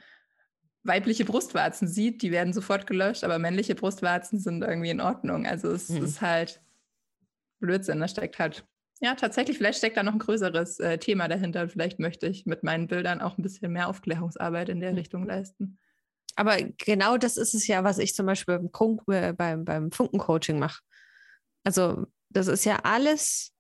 weibliche 0.83 1.25
Brustwarzen 1.25 1.87
sieht, 1.87 2.21
die 2.21 2.31
werden 2.31 2.53
sofort 2.53 2.87
gelöscht, 2.87 3.23
aber 3.23 3.39
männliche 3.39 3.75
Brustwarzen 3.75 4.39
sind 4.39 4.61
irgendwie 4.63 4.91
in 4.91 5.01
Ordnung. 5.01 5.45
Also 5.45 5.71
es 5.71 5.89
mhm. 5.89 6.03
ist 6.03 6.21
halt 6.21 6.61
Blödsinn. 7.59 7.99
Da 7.99 8.07
steckt 8.07 8.37
halt, 8.39 8.65
ja, 9.01 9.15
tatsächlich, 9.15 9.57
vielleicht 9.57 9.79
steckt 9.79 9.97
da 9.97 10.03
noch 10.03 10.13
ein 10.13 10.19
größeres 10.19 10.79
äh, 10.79 10.97
Thema 10.99 11.27
dahinter. 11.27 11.67
Vielleicht 11.67 11.99
möchte 11.99 12.27
ich 12.27 12.45
mit 12.45 12.63
meinen 12.63 12.87
Bildern 12.87 13.19
auch 13.19 13.37
ein 13.37 13.41
bisschen 13.41 13.71
mehr 13.71 13.89
Aufklärungsarbeit 13.89 14.69
in 14.69 14.79
der 14.79 14.91
mhm. 14.91 14.97
Richtung 14.97 15.25
leisten. 15.25 15.79
Aber 16.35 16.57
genau 16.77 17.17
das 17.17 17.37
ist 17.37 17.55
es 17.55 17.65
ja, 17.67 17.83
was 17.83 17.97
ich 17.97 18.13
zum 18.13 18.25
Beispiel 18.25 18.57
beim, 18.57 18.71
Kunk, 18.71 19.01
äh, 19.07 19.33
beim, 19.33 19.65
beim 19.65 19.91
Funkencoaching 19.91 20.59
mache. 20.59 20.81
Also 21.63 22.05
das 22.29 22.47
ist 22.47 22.65
ja 22.65 22.79
alles, 22.83 23.53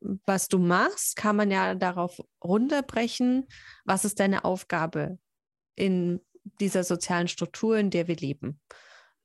was 0.00 0.48
du 0.48 0.58
machst, 0.58 1.16
kann 1.16 1.36
man 1.36 1.50
ja 1.50 1.74
darauf 1.74 2.22
runterbrechen, 2.42 3.46
was 3.84 4.04
ist 4.04 4.20
deine 4.20 4.44
Aufgabe 4.44 5.18
in 5.74 6.20
dieser 6.60 6.84
sozialen 6.84 7.28
Struktur, 7.28 7.76
in 7.76 7.90
der 7.90 8.08
wir 8.08 8.16
leben. 8.16 8.60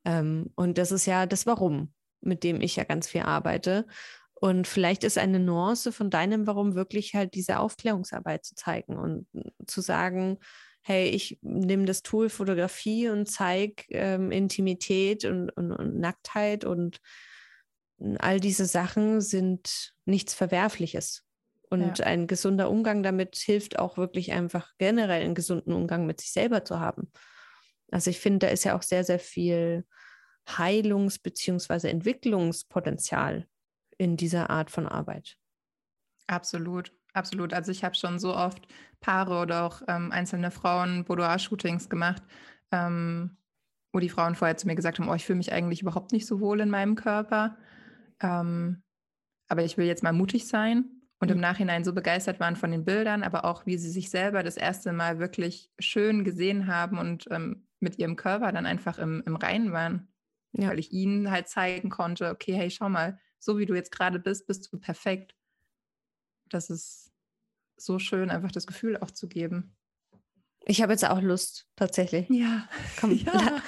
Ähm, 0.05 0.51
und 0.55 0.77
das 0.77 0.91
ist 0.91 1.05
ja 1.05 1.25
das 1.25 1.45
Warum, 1.45 1.93
mit 2.21 2.43
dem 2.43 2.61
ich 2.61 2.75
ja 2.75 2.83
ganz 2.83 3.07
viel 3.07 3.21
arbeite. 3.21 3.85
Und 4.33 4.67
vielleicht 4.67 5.03
ist 5.03 5.17
eine 5.17 5.39
Nuance 5.39 5.91
von 5.91 6.09
deinem 6.09 6.47
Warum 6.47 6.75
wirklich 6.75 7.13
halt 7.13 7.33
diese 7.33 7.59
Aufklärungsarbeit 7.59 8.43
zu 8.43 8.55
zeigen 8.55 8.97
und 8.97 9.25
zu 9.67 9.79
sagen, 9.79 10.37
hey, 10.81 11.07
ich 11.07 11.39
nehme 11.41 11.85
das 11.85 12.03
Tool 12.03 12.29
Fotografie 12.29 13.07
und 13.07 13.27
zeige 13.27 13.85
ähm, 13.89 14.31
Intimität 14.31 15.23
und, 15.23 15.49
und, 15.51 15.71
und, 15.71 15.97
Nacktheit 15.97 16.65
und 16.65 16.99
all 18.19 18.39
diese 18.39 18.65
Sachen 18.65 19.21
sind 19.21 19.93
nichts 20.05 20.33
Verwerfliches. 20.33 21.23
Und 21.69 21.99
ja. 21.99 22.05
ein 22.05 22.27
gesunder 22.27 22.69
Umgang 22.69 23.01
damit 23.01 23.35
hilft 23.35 23.79
auch 23.79 23.97
wirklich 23.97 24.31
einfach 24.31 24.71
generell 24.77 25.23
einen 25.23 25.33
gesunden 25.33 25.73
Umgang 25.73 26.05
mit 26.05 26.21
sich 26.21 26.31
selber 26.31 26.63
zu 26.65 26.79
haben. 26.79 27.11
Also 27.91 28.09
ich 28.09 28.19
finde, 28.19 28.45
da 28.45 28.47
ist 28.47 28.63
ja 28.63 28.77
auch 28.77 28.83
sehr, 28.83 29.03
sehr 29.03 29.19
viel 29.19 29.85
Heilungs- 30.47 31.21
bzw. 31.21 31.89
Entwicklungspotenzial 31.89 33.47
in 33.97 34.17
dieser 34.17 34.49
Art 34.49 34.69
von 34.69 34.87
Arbeit. 34.87 35.37
Absolut, 36.27 36.91
absolut. 37.13 37.53
Also 37.53 37.71
ich 37.71 37.83
habe 37.83 37.95
schon 37.95 38.19
so 38.19 38.35
oft 38.35 38.67
Paare 38.99 39.41
oder 39.41 39.63
auch 39.63 39.81
ähm, 39.87 40.11
einzelne 40.11 40.51
Frauen 40.51 41.05
Boudoir-Shootings 41.05 41.89
gemacht, 41.89 42.23
ähm, 42.71 43.37
wo 43.91 43.99
die 43.99 44.09
Frauen 44.09 44.35
vorher 44.35 44.57
zu 44.57 44.67
mir 44.67 44.75
gesagt 44.75 44.99
haben, 44.99 45.09
oh, 45.09 45.15
ich 45.15 45.25
fühle 45.25 45.37
mich 45.37 45.51
eigentlich 45.51 45.81
überhaupt 45.81 46.11
nicht 46.11 46.25
so 46.25 46.39
wohl 46.39 46.59
in 46.59 46.69
meinem 46.69 46.95
Körper. 46.95 47.57
Ähm, 48.23 48.83
aber 49.47 49.63
ich 49.63 49.77
will 49.77 49.85
jetzt 49.85 50.03
mal 50.03 50.13
mutig 50.13 50.47
sein 50.47 50.85
und 51.19 51.27
mhm. 51.29 51.35
im 51.35 51.41
Nachhinein 51.41 51.83
so 51.83 51.93
begeistert 51.93 52.39
waren 52.39 52.55
von 52.55 52.71
den 52.71 52.85
Bildern, 52.85 53.23
aber 53.23 53.45
auch 53.45 53.65
wie 53.65 53.77
sie 53.77 53.89
sich 53.89 54.09
selber 54.09 54.41
das 54.41 54.57
erste 54.57 54.91
Mal 54.93 55.19
wirklich 55.19 55.71
schön 55.77 56.23
gesehen 56.23 56.67
haben 56.67 56.97
und 56.97 57.27
ähm, 57.29 57.67
mit 57.79 57.99
ihrem 57.99 58.15
Körper 58.15 58.51
dann 58.51 58.65
einfach 58.65 58.97
im, 58.97 59.21
im 59.25 59.35
Reinen 59.35 59.71
waren. 59.71 60.07
Ja. 60.53 60.69
Weil 60.69 60.79
ich 60.79 60.91
ihnen 60.91 61.29
halt 61.29 61.47
zeigen 61.47 61.89
konnte, 61.89 62.29
okay, 62.29 62.53
hey, 62.53 62.71
schau 62.71 62.89
mal, 62.89 63.19
so 63.39 63.57
wie 63.57 63.65
du 63.65 63.75
jetzt 63.75 63.91
gerade 63.91 64.19
bist, 64.19 64.47
bist 64.47 64.71
du 64.71 64.79
perfekt. 64.79 65.35
Das 66.49 66.69
ist 66.69 67.11
so 67.75 67.99
schön, 67.99 68.29
einfach 68.29 68.51
das 68.51 68.67
Gefühl 68.67 68.97
auch 68.97 69.11
zu 69.11 69.27
geben. 69.27 69.75
Ich 70.65 70.81
habe 70.81 70.93
jetzt 70.93 71.03
auch 71.05 71.21
Lust, 71.21 71.65
tatsächlich. 71.75 72.25
Ja. 72.29 72.69
Komm. 72.99 73.11
Ja. 73.17 73.61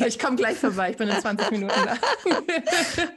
ich 0.06 0.18
komme 0.18 0.36
gleich 0.36 0.56
vorbei. 0.56 0.92
Ich 0.92 0.96
bin 0.96 1.08
in 1.08 1.20
20 1.20 1.50
Minuten 1.50 1.74
da. 1.74 1.96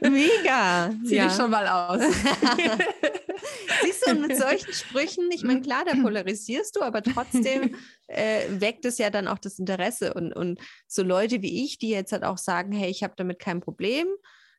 Mega. 0.08 0.90
Zieh 1.06 1.16
ja. 1.16 1.28
dich 1.28 1.36
schon 1.36 1.50
mal 1.50 1.66
aus. 1.66 2.02
Siehst 3.82 4.06
du, 4.06 4.10
und 4.10 4.28
mit 4.28 4.36
solchen 4.36 4.72
Sprüchen, 4.72 5.30
ich 5.32 5.42
meine, 5.44 5.62
klar, 5.62 5.84
da 5.86 5.94
polarisierst 5.94 6.76
du, 6.76 6.82
aber 6.82 7.02
trotzdem 7.02 7.74
äh, 8.06 8.42
weckt 8.50 8.84
es 8.84 8.98
ja 8.98 9.08
dann 9.08 9.28
auch 9.28 9.38
das 9.38 9.58
Interesse. 9.58 10.12
Und, 10.12 10.34
und 10.34 10.60
so 10.86 11.02
Leute 11.02 11.40
wie 11.40 11.64
ich, 11.64 11.78
die 11.78 11.88
jetzt 11.88 12.12
halt 12.12 12.24
auch 12.24 12.38
sagen, 12.38 12.72
hey, 12.72 12.90
ich 12.90 13.02
habe 13.02 13.14
damit 13.16 13.38
kein 13.38 13.60
Problem, 13.60 14.08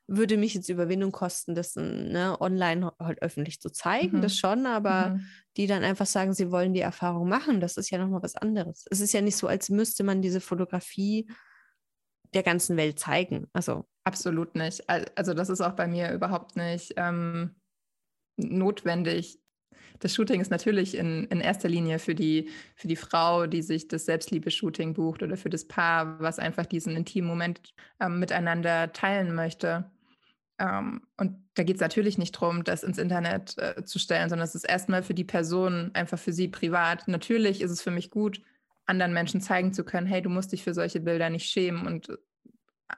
würde 0.08 0.36
mich 0.36 0.54
jetzt 0.54 0.68
Überwindung 0.68 1.10
kosten, 1.10 1.54
das 1.54 1.74
ne, 1.74 2.36
online 2.40 2.92
halt 3.00 3.22
öffentlich 3.22 3.60
zu 3.60 3.70
zeigen, 3.70 4.18
mhm. 4.18 4.22
das 4.22 4.38
schon, 4.38 4.66
aber 4.66 5.10
mhm. 5.10 5.26
die 5.56 5.66
dann 5.66 5.82
einfach 5.82 6.06
sagen, 6.06 6.32
sie 6.32 6.52
wollen 6.52 6.74
die 6.74 6.80
Erfahrung 6.80 7.28
machen, 7.28 7.60
das 7.60 7.76
ist 7.76 7.90
ja 7.90 7.98
nochmal 7.98 8.22
was 8.22 8.36
anderes. 8.36 8.84
Es 8.90 9.00
ist 9.00 9.12
ja 9.12 9.20
nicht 9.20 9.36
so, 9.36 9.48
als 9.48 9.68
müsste 9.68 10.04
man 10.04 10.22
diese 10.22 10.40
Fotografie 10.40 11.28
der 12.34 12.42
ganzen 12.42 12.76
Welt 12.76 12.98
zeigen. 12.98 13.48
Also 13.52 13.86
absolut 14.04 14.54
nicht. 14.54 14.88
Also 14.88 15.34
das 15.34 15.48
ist 15.48 15.60
auch 15.60 15.72
bei 15.72 15.88
mir 15.88 16.12
überhaupt 16.12 16.56
nicht 16.56 16.94
ähm, 16.96 17.56
notwendig. 18.36 19.40
Das 20.00 20.14
Shooting 20.14 20.40
ist 20.40 20.50
natürlich 20.50 20.96
in, 20.96 21.24
in 21.24 21.40
erster 21.40 21.68
Linie 21.68 21.98
für 21.98 22.14
die, 22.14 22.50
für 22.74 22.86
die 22.86 22.96
Frau, 22.96 23.46
die 23.46 23.62
sich 23.62 23.88
das 23.88 24.04
Selbstliebe-Shooting 24.04 24.94
bucht 24.94 25.22
oder 25.22 25.36
für 25.36 25.48
das 25.48 25.66
Paar, 25.66 26.20
was 26.20 26.38
einfach 26.38 26.66
diesen 26.66 26.96
intimen 26.96 27.28
Moment 27.28 27.60
ähm, 28.00 28.18
miteinander 28.18 28.92
teilen 28.92 29.34
möchte. 29.34 29.90
Ähm, 30.58 31.02
und 31.16 31.44
da 31.54 31.62
geht 31.62 31.76
es 31.76 31.80
natürlich 31.80 32.18
nicht 32.18 32.34
darum, 32.36 32.64
das 32.64 32.82
ins 32.82 32.98
Internet 32.98 33.56
äh, 33.58 33.84
zu 33.84 33.98
stellen, 33.98 34.28
sondern 34.28 34.44
es 34.44 34.54
ist 34.54 34.64
erstmal 34.64 35.02
für 35.02 35.14
die 35.14 35.24
Person, 35.24 35.90
einfach 35.94 36.18
für 36.18 36.32
sie 36.32 36.48
privat. 36.48 37.08
Natürlich 37.08 37.60
ist 37.60 37.70
es 37.70 37.82
für 37.82 37.90
mich 37.90 38.10
gut, 38.10 38.42
anderen 38.86 39.12
Menschen 39.12 39.40
zeigen 39.40 39.72
zu 39.72 39.84
können, 39.84 40.06
hey, 40.06 40.22
du 40.22 40.30
musst 40.30 40.52
dich 40.52 40.62
für 40.62 40.74
solche 40.74 41.00
Bilder 41.00 41.28
nicht 41.28 41.50
schämen. 41.50 41.86
Und 41.86 42.08
äh, 42.08 42.16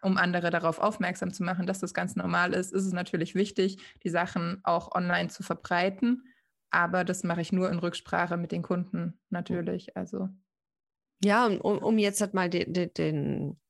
um 0.02 0.16
andere 0.16 0.50
darauf 0.50 0.78
aufmerksam 0.78 1.32
zu 1.32 1.42
machen, 1.42 1.66
dass 1.66 1.80
das 1.80 1.94
ganz 1.94 2.14
normal 2.14 2.52
ist, 2.52 2.72
ist 2.72 2.84
es 2.84 2.92
natürlich 2.92 3.34
wichtig, 3.34 3.78
die 4.04 4.10
Sachen 4.10 4.60
auch 4.62 4.94
online 4.94 5.28
zu 5.28 5.42
verbreiten. 5.42 6.24
Aber 6.70 7.04
das 7.04 7.24
mache 7.24 7.40
ich 7.40 7.52
nur 7.52 7.70
in 7.70 7.78
Rücksprache 7.78 8.36
mit 8.36 8.52
den 8.52 8.62
Kunden 8.62 9.18
natürlich. 9.30 9.96
Also. 9.96 10.28
Ja, 11.24 11.46
um, 11.46 11.78
um 11.78 11.98
jetzt 11.98 12.20
halt 12.20 12.34
mal 12.34 12.50
den, 12.50 12.72
den, 12.72 12.92
den 12.94 13.60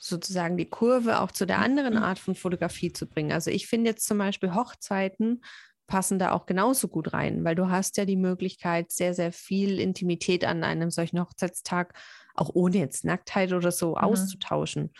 sozusagen 0.00 0.56
die 0.56 0.68
Kurve 0.68 1.20
auch 1.20 1.32
zu 1.32 1.46
der 1.46 1.58
anderen 1.58 1.94
mhm. 1.94 2.02
Art 2.02 2.18
von 2.18 2.34
Fotografie 2.34 2.92
zu 2.92 3.06
bringen. 3.06 3.32
Also 3.32 3.50
ich 3.50 3.66
finde 3.66 3.90
jetzt 3.90 4.06
zum 4.06 4.18
Beispiel 4.18 4.54
Hochzeiten 4.54 5.42
passen 5.88 6.18
da 6.18 6.32
auch 6.32 6.46
genauso 6.46 6.86
gut 6.86 7.12
rein, 7.14 7.44
weil 7.44 7.54
du 7.54 7.70
hast 7.70 7.96
ja 7.96 8.04
die 8.04 8.16
Möglichkeit, 8.16 8.92
sehr, 8.92 9.14
sehr 9.14 9.32
viel 9.32 9.80
Intimität 9.80 10.44
an 10.44 10.62
einem 10.62 10.90
solchen 10.90 11.18
Hochzeitstag, 11.18 11.94
auch 12.34 12.50
ohne 12.52 12.76
jetzt 12.76 13.04
Nacktheit 13.04 13.52
oder 13.52 13.72
so, 13.72 13.90
mhm. 13.90 13.96
auszutauschen. 13.96 14.92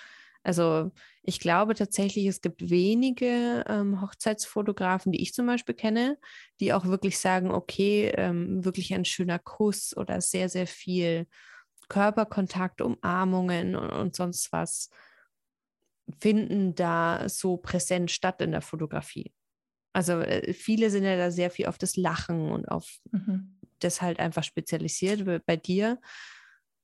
Also 0.43 0.91
ich 1.23 1.41
glaube 1.41 1.75
tatsächlich, 1.75 2.27
es 2.27 2.41
gibt 2.41 2.71
wenige 2.71 3.65
ähm, 3.69 4.01
Hochzeitsfotografen, 4.01 5.13
die 5.13 5.21
ich 5.21 5.35
zum 5.35 5.47
Beispiel 5.47 5.75
kenne, 5.75 6.17
die 6.59 6.73
auch 6.73 6.87
wirklich 6.87 7.19
sagen, 7.19 7.51
okay, 7.51 8.11
ähm, 8.17 8.65
wirklich 8.65 8.95
ein 8.95 9.05
schöner 9.05 9.39
Kuss 9.39 9.95
oder 9.95 10.23
sehr, 10.23 10.49
sehr 10.49 10.67
viel 10.67 11.27
Körperkontakt, 11.89 12.81
Umarmungen 12.81 13.77
und, 13.77 13.91
und 13.91 14.17
sonst 14.17 14.53
was 14.53 14.91
finden 16.21 16.75
da 16.75 17.29
so 17.29 17.57
präsent 17.57 18.11
statt 18.11 18.41
in 18.41 18.53
der 18.53 18.63
Fotografie. 18.63 19.33
Also 19.93 20.21
äh, 20.21 20.53
viele 20.53 20.91
sind 20.91 21.05
ja 21.05 21.17
da 21.17 21.31
sehr 21.31 21.51
viel 21.51 21.67
auf 21.67 21.79
das 21.79 21.97
Lachen 21.97 22.51
und 22.51 22.67
auf 22.67 22.99
mhm. 23.11 23.59
das 23.79 24.01
halt 24.03 24.19
einfach 24.19 24.45
spezialisiert. 24.45 25.45
Bei 25.47 25.57
dir 25.57 26.01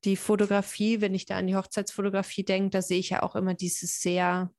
die 0.05 0.17
Fotografie, 0.17 1.01
wenn 1.01 1.15
ich 1.15 1.25
da 1.27 1.39
an 1.39 1.47
die 1.47 1.57
Hochzeitsfotografie 1.57 2.45
denke, 2.45 2.71
da 2.71 2.83
sehe 2.83 2.99
ich 2.99 3.11
ja 3.11 3.23
auch 3.23 3.37
immer 3.37 3.55
dieses 3.55 4.01
sehr, 4.01 4.51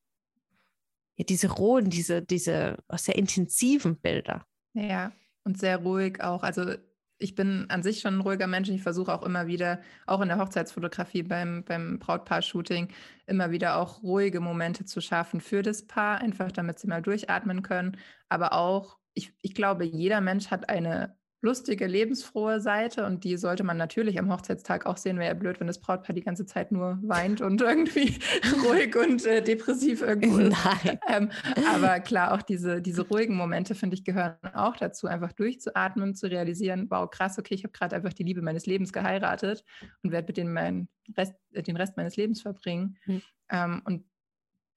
ja, 1.18 1.26
diese 1.26 1.52
rohen, 1.52 1.90
diese, 1.90 2.22
diese 2.22 2.78
sehr 2.94 3.16
intensiven 3.16 4.00
Bilder. 4.00 4.46
Ja, 4.74 5.12
und 5.44 5.60
sehr 5.60 5.78
ruhig 5.78 6.22
auch. 6.22 6.42
Also 6.44 6.76
ich 7.18 7.36
bin 7.36 7.66
an 7.70 7.84
sich 7.84 8.02
schon 8.02 8.16
ein 8.18 8.22
ruhiger 8.22 8.48
Mensch. 8.48 8.70
Ich 8.70 8.84
versuche 8.84 9.14
auch 9.14 9.24
immer 9.24 9.48
wieder, 9.48 9.82
auch 10.06 10.22
in 10.22 10.28
der 10.28 10.38
Hochzeitsfotografie 10.38 11.24
beim, 11.24 11.64
beim 11.64 12.00
Brautpaar-Shooting, 12.00 12.90
immer 13.26 13.52
wieder 13.52 13.78
auch 13.78 14.04
ruhige 14.04 14.40
Momente 14.40 14.86
zu 14.86 15.02
schaffen 15.02 15.42
für 15.42 15.62
das 15.62 15.88
Paar, 15.88 16.20
einfach 16.20 16.52
damit 16.52 16.80
sie 16.80 16.88
mal 16.88 17.02
durchatmen 17.02 17.62
können. 17.62 17.98
Aber 18.30 18.54
auch, 18.54 18.98
ich, 19.14 19.34
ich 19.42 19.54
glaube, 19.56 19.86
jeder 19.86 20.22
Mensch 20.22 20.52
hat 20.52 20.70
eine 20.70 21.18
lustige, 21.46 21.86
lebensfrohe 21.86 22.60
Seite 22.60 23.06
und 23.06 23.24
die 23.24 23.38
sollte 23.38 23.64
man 23.64 23.78
natürlich 23.78 24.20
am 24.20 24.32
Hochzeitstag 24.32 24.86
auch 24.86 24.98
sehen. 24.98 25.20
Wäre 25.20 25.30
ja 25.30 25.34
blöd, 25.34 25.60
wenn 25.60 25.68
das 25.68 25.80
Brautpaar 25.80 26.16
die 26.16 26.24
ganze 26.24 26.46
Zeit 26.46 26.72
nur 26.72 27.00
weint 27.04 27.40
und 27.40 27.62
irgendwie 27.62 28.20
ruhig 28.68 28.96
und 28.96 29.26
äh, 29.26 29.42
depressiv 29.42 30.02
irgendwo 30.02 30.40
ist. 30.40 30.58
Nein. 30.66 31.00
Ähm, 31.08 31.30
aber 31.74 32.00
klar, 32.02 32.34
auch 32.34 32.42
diese, 32.42 32.82
diese 32.82 33.08
ruhigen 33.08 33.36
Momente, 33.36 33.76
finde 33.76 33.96
ich, 33.96 34.04
gehören 34.04 34.36
auch 34.54 34.76
dazu, 34.76 35.08
einfach 35.08 35.32
durchzuatmen, 35.32 36.16
zu 36.16 36.30
realisieren, 36.30 36.88
wow, 36.90 37.10
krass, 37.10 37.38
okay, 37.38 37.54
ich 37.54 37.64
habe 37.64 37.72
gerade 37.74 37.96
einfach 37.96 38.14
die 38.14 38.24
Liebe 38.24 38.42
meines 38.42 38.66
Lebens 38.66 38.92
geheiratet 38.92 39.64
und 40.04 40.12
werde 40.12 40.28
mit 40.28 40.38
denen 40.38 40.52
meinen 40.52 40.90
Rest, 41.16 41.36
äh, 41.54 41.62
den 41.62 41.78
Rest 41.78 41.96
meines 41.96 42.18
Lebens 42.18 42.42
verbringen. 42.42 42.98
Mhm. 43.06 43.22
Ähm, 43.50 43.82
und 43.86 44.04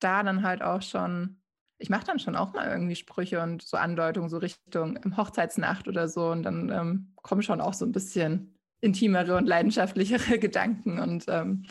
da 0.01 0.23
dann 0.23 0.43
halt 0.43 0.63
auch 0.63 0.83
schon 0.83 1.38
ich 1.79 1.91
mache 1.91 2.07
dann 2.07 2.19
schon 2.19 2.37
auch 2.37 2.53
mal 2.53 2.69
irgendwie 2.69 2.97
Sprüche 2.97 3.41
und 3.41 3.63
so 3.63 3.77
Andeutungen, 3.77 4.29
so 4.29 4.39
Richtung 4.39 4.99
Hochzeitsnacht 5.17 5.89
oder 5.89 6.09
so. 6.09 6.31
Und 6.31 6.43
dann 6.43 6.71
ähm, 6.71 7.13
kommen 7.23 7.43
schon 7.43 7.61
auch 7.61 7.75
so 7.75 7.85
ein 7.85 7.93
bisschen 7.93 8.59
intimere 8.81 9.37
und 9.37 9.47
leidenschaftlichere 9.47 10.39
Gedanken 10.39 10.99
und 10.99 11.25
ähm, 11.29 11.65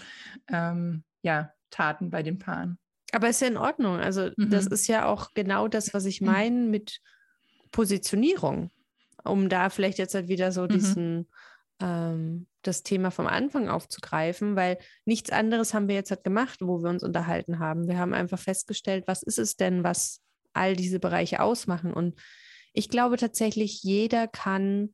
ähm, 0.50 1.04
ja, 1.22 1.52
Taten 1.70 2.10
bei 2.10 2.24
den 2.24 2.40
Paaren. 2.40 2.78
Aber 3.12 3.30
ist 3.30 3.42
ja 3.42 3.48
in 3.48 3.58
Ordnung. 3.58 3.98
Also, 3.98 4.30
mhm. 4.36 4.50
das 4.50 4.68
ist 4.68 4.88
ja 4.88 5.06
auch 5.06 5.34
genau 5.34 5.68
das, 5.68 5.94
was 5.94 6.06
ich 6.06 6.22
meine 6.22 6.68
mit 6.68 7.00
Positionierung. 7.72 8.72
Um 9.24 9.50
da 9.50 9.70
vielleicht 9.70 9.98
jetzt 9.98 10.14
halt 10.14 10.30
wieder 10.30 10.52
so 10.52 10.64
mhm. 10.64 10.70
diesen 10.70 11.28
ähm, 11.82 12.48
das 12.68 12.84
Thema 12.84 13.12
vom 13.12 13.28
Anfang 13.28 13.70
aufzugreifen, 13.70 14.56
weil 14.56 14.78
nichts 15.06 15.32
anderes 15.32 15.74
haben 15.74 15.88
wir 15.88 15.96
jetzt 15.96 16.12
halt 16.12 16.24
gemacht, 16.24 16.60
wo 16.62 16.84
wir 16.84 16.90
uns 16.90 17.04
unterhalten 17.04 17.60
haben. 17.60 17.88
Wir 17.88 17.98
haben 17.98 18.14
einfach 18.14 18.40
festgestellt, 18.40 19.06
was 19.08 19.24
ist 19.24 19.40
es 19.40 19.56
denn, 19.56 19.84
was 19.84 20.22
all 20.54 20.76
diese 20.76 21.00
Bereiche 21.00 21.42
ausmachen. 21.42 21.94
Und 21.94 22.20
ich 22.74 22.90
glaube 22.90 23.18
tatsächlich, 23.18 23.82
jeder 23.84 24.28
kann, 24.28 24.94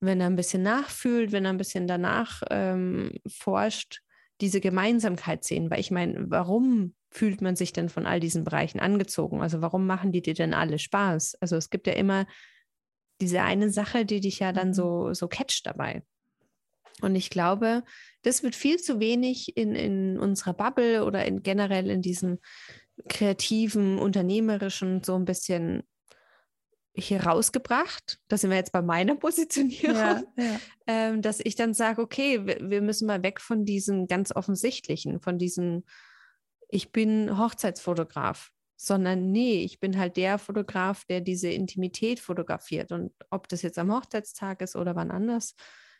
wenn 0.00 0.20
er 0.20 0.26
ein 0.26 0.36
bisschen 0.36 0.62
nachfühlt, 0.62 1.32
wenn 1.32 1.44
er 1.44 1.52
ein 1.52 1.58
bisschen 1.58 1.86
danach 1.86 2.42
ähm, 2.50 3.12
forscht, 3.26 4.02
diese 4.40 4.60
Gemeinsamkeit 4.60 5.44
sehen. 5.44 5.70
Weil 5.70 5.80
ich 5.80 5.90
meine, 5.90 6.30
warum 6.30 6.94
fühlt 7.10 7.40
man 7.40 7.56
sich 7.56 7.72
denn 7.72 7.88
von 7.88 8.06
all 8.06 8.20
diesen 8.20 8.44
Bereichen 8.44 8.80
angezogen? 8.80 9.40
Also 9.40 9.62
warum 9.62 9.86
machen 9.86 10.12
die 10.12 10.22
dir 10.22 10.34
denn 10.34 10.54
alle 10.54 10.78
Spaß? 10.78 11.36
Also 11.40 11.56
es 11.56 11.70
gibt 11.70 11.86
ja 11.86 11.94
immer 11.94 12.26
diese 13.20 13.42
eine 13.42 13.70
Sache, 13.70 14.04
die 14.04 14.20
dich 14.20 14.40
ja 14.40 14.52
dann 14.52 14.68
mhm. 14.68 14.74
so, 14.74 15.14
so 15.14 15.28
catcht 15.28 15.66
dabei. 15.66 16.02
Und 17.02 17.14
ich 17.14 17.30
glaube, 17.30 17.82
das 18.22 18.42
wird 18.42 18.54
viel 18.54 18.78
zu 18.78 19.00
wenig 19.00 19.56
in, 19.56 19.74
in 19.74 20.18
unserer 20.18 20.54
Bubble 20.54 21.04
oder 21.04 21.24
in, 21.24 21.42
generell 21.42 21.90
in 21.90 22.02
diesem 22.02 22.38
kreativen, 23.08 23.98
unternehmerischen 23.98 25.02
so 25.02 25.14
ein 25.14 25.26
bisschen 25.26 25.82
hier 26.94 27.24
rausgebracht. 27.24 28.18
Da 28.28 28.38
sind 28.38 28.50
wir 28.50 28.56
jetzt 28.56 28.72
bei 28.72 28.82
meiner 28.82 29.14
Positionierung, 29.16 29.96
ja, 29.96 30.22
ja. 30.36 30.60
Ähm, 30.86 31.22
dass 31.22 31.40
ich 31.40 31.54
dann 31.54 31.74
sage, 31.74 32.00
okay, 32.00 32.46
wir, 32.46 32.70
wir, 32.70 32.80
müssen 32.80 33.06
mal 33.06 33.22
weg 33.22 33.40
von 33.40 33.64
diesen 33.64 34.06
ganz 34.06 34.34
offensichtlichen, 34.34 35.20
von 35.20 35.38
diesen, 35.38 35.84
ich 36.68 36.92
bin 36.92 37.38
Hochzeitsfotograf, 37.38 38.50
sondern 38.76 39.30
nee, 39.30 39.62
ich 39.62 39.80
bin 39.80 39.98
halt 39.98 40.16
der 40.16 40.38
Fotograf, 40.38 41.04
der 41.04 41.20
diese 41.20 41.48
Intimität 41.48 42.20
fotografiert. 42.20 42.92
Und 42.92 43.12
ob 43.30 43.48
das 43.48 43.62
jetzt 43.62 43.78
am 43.78 43.92
Hochzeitstag 43.92 44.62
ist 44.62 44.76
oder 44.76 44.96
wann 44.96 45.10
anders, 45.10 45.54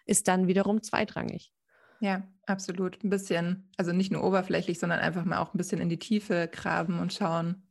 ist 0.07 0.29
dann 0.29 0.47
wiederum 0.47 0.83
zweitrangig. 0.83 1.53
Ja, 2.01 2.23
absolut. 2.47 3.03
Ein 3.03 3.11
bisschen, 3.11 3.71
also 3.77 3.93
nicht 3.93 4.13
nur 4.13 4.25
oberflächlich, 4.25 4.79
sondern 4.79 5.01
einfach 5.01 5.25
mal 5.25 5.39
auch 5.39 5.55
ein 5.55 5.59
bisschen 5.59 5.81
in 5.81 5.89
die 5.89 5.99
Tiefe 5.99 6.49
graben 6.51 6.99
und 6.99 7.13
schauen, 7.13 7.63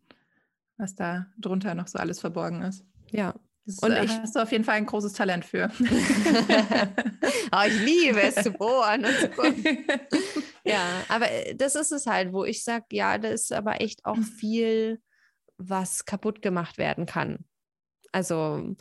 was 0.77 0.95
da 0.95 1.27
drunter 1.37 1.75
noch 1.75 1.87
so 1.87 1.99
alles 1.99 2.19
verborgen 2.19 2.61
ist. 2.61 2.85
Ja. 3.11 3.33
Das 3.67 3.79
und 3.79 3.93
ich 3.93 4.11
hast 4.11 4.35
du 4.35 4.41
auf 4.41 4.51
jeden 4.51 4.63
Fall 4.63 4.75
ein 4.75 4.85
großes 4.85 5.13
Talent 5.13 5.43
für. 5.43 5.71
oh, 7.51 7.63
ich 7.67 7.81
liebe 7.83 8.21
es 8.21 8.35
zu 8.35 8.51
bohren 8.51 9.05
und 9.05 9.15
zu 9.15 9.29
gucken. 9.29 9.85
Ja, 10.67 11.03
aber 11.09 11.29
äh, 11.29 11.55
das 11.55 11.75
ist 11.75 11.91
es 11.91 12.07
halt, 12.07 12.33
wo 12.33 12.43
ich 12.43 12.63
sage, 12.63 12.85
ja, 12.91 13.19
da 13.19 13.27
ist 13.27 13.53
aber 13.53 13.81
echt 13.81 14.03
auch 14.03 14.17
viel, 14.17 14.99
was 15.57 16.05
kaputt 16.05 16.41
gemacht 16.41 16.79
werden 16.79 17.05
kann. 17.05 17.45
Also 18.11 18.75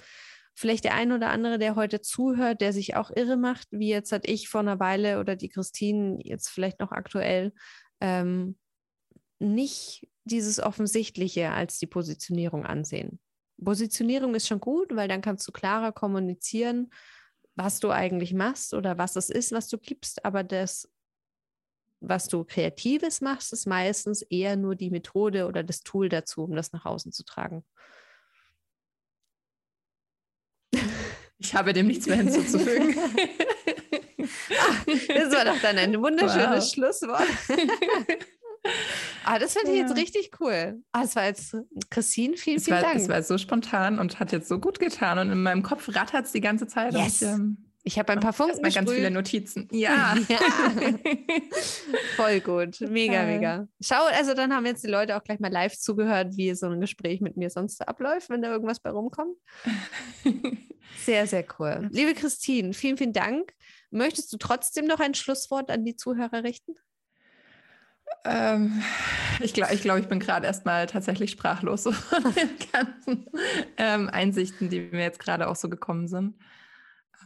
vielleicht 0.55 0.85
der 0.85 0.95
ein 0.95 1.13
oder 1.13 1.31
andere, 1.31 1.59
der 1.59 1.77
heute 1.77 2.01
zuhört, 2.01 2.61
der 2.61 2.73
sich 2.73 2.97
auch 2.97 3.11
irre 3.15 3.37
macht, 3.37 3.69
wie 3.71 3.89
jetzt 3.89 4.13
hat 4.13 4.29
ich 4.29 4.49
vor 4.49 4.61
einer 4.61 4.81
Weile 4.81 5.21
oder 5.21 5.37
die 5.37 5.49
Christine 5.49 6.19
jetzt 6.23 6.49
vielleicht 6.49 6.81
noch 6.81 6.93
aktuell, 6.93 7.53
ähm, 8.01 8.57
nicht 9.39 10.09
dieses 10.25 10.61
Offensichtliche 10.61 11.51
als 11.51 11.79
die 11.79 11.87
Positionierung 11.87 12.65
ansehen. 12.65 13.21
Positionierung 13.63 14.35
ist 14.35 14.49
schon 14.49 14.61
gut, 14.61 14.95
weil 14.95 15.09
dann 15.09 15.21
kannst 15.21 15.47
du 15.47 15.53
klarer 15.53 15.93
kommunizieren, 15.93 16.91
was 17.57 17.81
du 17.81 17.91
eigentlich 17.91 18.35
machst 18.35 18.75
oder 18.75 18.99
was 18.99 19.17
es 19.17 19.31
ist, 19.31 19.53
was 19.53 19.69
du 19.69 19.79
gibst. 19.79 20.25
Aber 20.25 20.43
das, 20.43 20.91
was 22.01 22.29
du 22.29 22.45
Kreatives 22.45 23.21
machst, 23.21 23.53
ist 23.53 23.67
meistens 23.67 24.23
eher 24.23 24.57
nur 24.57 24.75
die 24.75 24.91
Methode 24.91 25.47
oder 25.47 25.63
das 25.63 25.83
Tool 25.83 26.09
dazu, 26.09 26.45
um 26.45 26.55
das 26.55 26.73
nach 26.73 26.85
außen 26.85 27.13
zu 27.13 27.25
tragen. 27.25 27.65
Ich 31.45 31.55
habe 31.55 31.75
dem 31.75 31.87
nichts 31.87 32.07
mehr 32.07 32.17
hinzuzufügen. 32.17 32.97
Ach, 34.59 34.85
das 34.87 35.33
war 35.33 35.45
doch 35.45 35.61
dann 35.61 35.77
ein 35.77 36.01
wunderschönes 36.01 36.65
wow. 36.65 36.73
Schlusswort. 36.73 37.29
Ah, 39.25 39.39
das 39.39 39.53
finde 39.53 39.73
ich 39.73 39.79
ja. 39.79 39.85
jetzt 39.87 39.95
richtig 39.95 40.31
cool. 40.41 40.83
Ah, 40.93 41.03
es 41.05 41.15
war 41.17 41.27
jetzt, 41.27 41.55
Christine, 41.91 42.39
vielen, 42.39 42.57
es 42.57 42.65
vielen 42.65 42.79
war, 42.79 42.83
Dank. 42.83 42.97
Es 42.97 43.09
war 43.11 43.23
so 43.23 43.37
spontan 43.37 43.99
und 43.99 44.21
hat 44.21 44.33
jetzt 44.33 44.49
so 44.49 44.59
gut 44.59 44.79
getan. 44.79 45.19
Und 45.19 45.31
in 45.31 45.43
meinem 45.43 45.63
Kopf 45.63 45.95
rattert 45.95 46.25
es 46.25 46.33
die 46.33 46.41
ganze 46.41 46.67
Zeit. 46.67 46.95
Yes. 46.95 47.23
Und, 47.23 47.29
ähm, 47.29 47.57
ich 47.87 47.99
habe 47.99 48.13
ein 48.13 48.21
paar 48.21 48.33
Funken 48.33 48.63
mal 48.63 48.73
ganz 48.73 48.91
viele 48.91 49.11
Notizen. 49.11 49.69
Ja. 49.75 50.17
ja. 50.29 50.39
Voll 52.17 52.41
gut. 52.41 52.81
Mega, 52.81 53.13
Geil. 53.15 53.27
mega. 53.27 53.69
Schau, 53.81 54.05
also 54.07 54.35
dann 54.35 54.55
haben 54.55 54.65
jetzt 54.65 54.83
die 54.85 54.89
Leute 54.89 55.17
auch 55.17 55.23
gleich 55.23 55.39
mal 55.39 55.53
live 55.53 55.77
zugehört, 55.77 56.37
wie 56.37 56.55
so 56.55 56.67
ein 56.67 56.81
Gespräch 56.81 57.21
mit 57.21 57.37
mir 57.37 57.51
sonst 57.51 57.87
abläuft, 57.87 58.31
wenn 58.31 58.41
da 58.41 58.51
irgendwas 58.51 58.81
bei 58.81 58.91
rumkommt. 58.91 59.37
Sehr, 61.03 61.27
sehr 61.27 61.45
cool. 61.59 61.89
Liebe 61.91 62.15
Christine, 62.15 62.73
vielen, 62.73 62.97
vielen 62.97 63.13
Dank. 63.13 63.53
Möchtest 63.91 64.33
du 64.33 64.37
trotzdem 64.37 64.87
noch 64.87 65.01
ein 65.01 65.15
Schlusswort 65.15 65.71
an 65.71 65.85
die 65.85 65.97
Zuhörer 65.97 66.45
richten? 66.45 66.75
Ähm, 68.25 68.83
ich 69.41 69.55
glaube, 69.55 69.75
ich, 69.75 69.83
glaub, 69.83 69.99
ich 69.99 70.09
bin 70.09 70.21
gerade 70.21 70.47
erstmal 70.47 70.87
tatsächlich 70.87 71.31
sprachlos 71.31 71.83
so 71.85 71.93
von 71.93 72.23
den 72.35 72.51
ganzen 72.73 73.27
ähm, 73.77 74.09
Einsichten, 74.09 74.69
die 74.69 74.81
mir 74.81 75.03
jetzt 75.03 75.19
gerade 75.19 75.49
auch 75.49 75.57
so 75.57 75.69
gekommen 75.69 76.07
sind. 76.07 76.37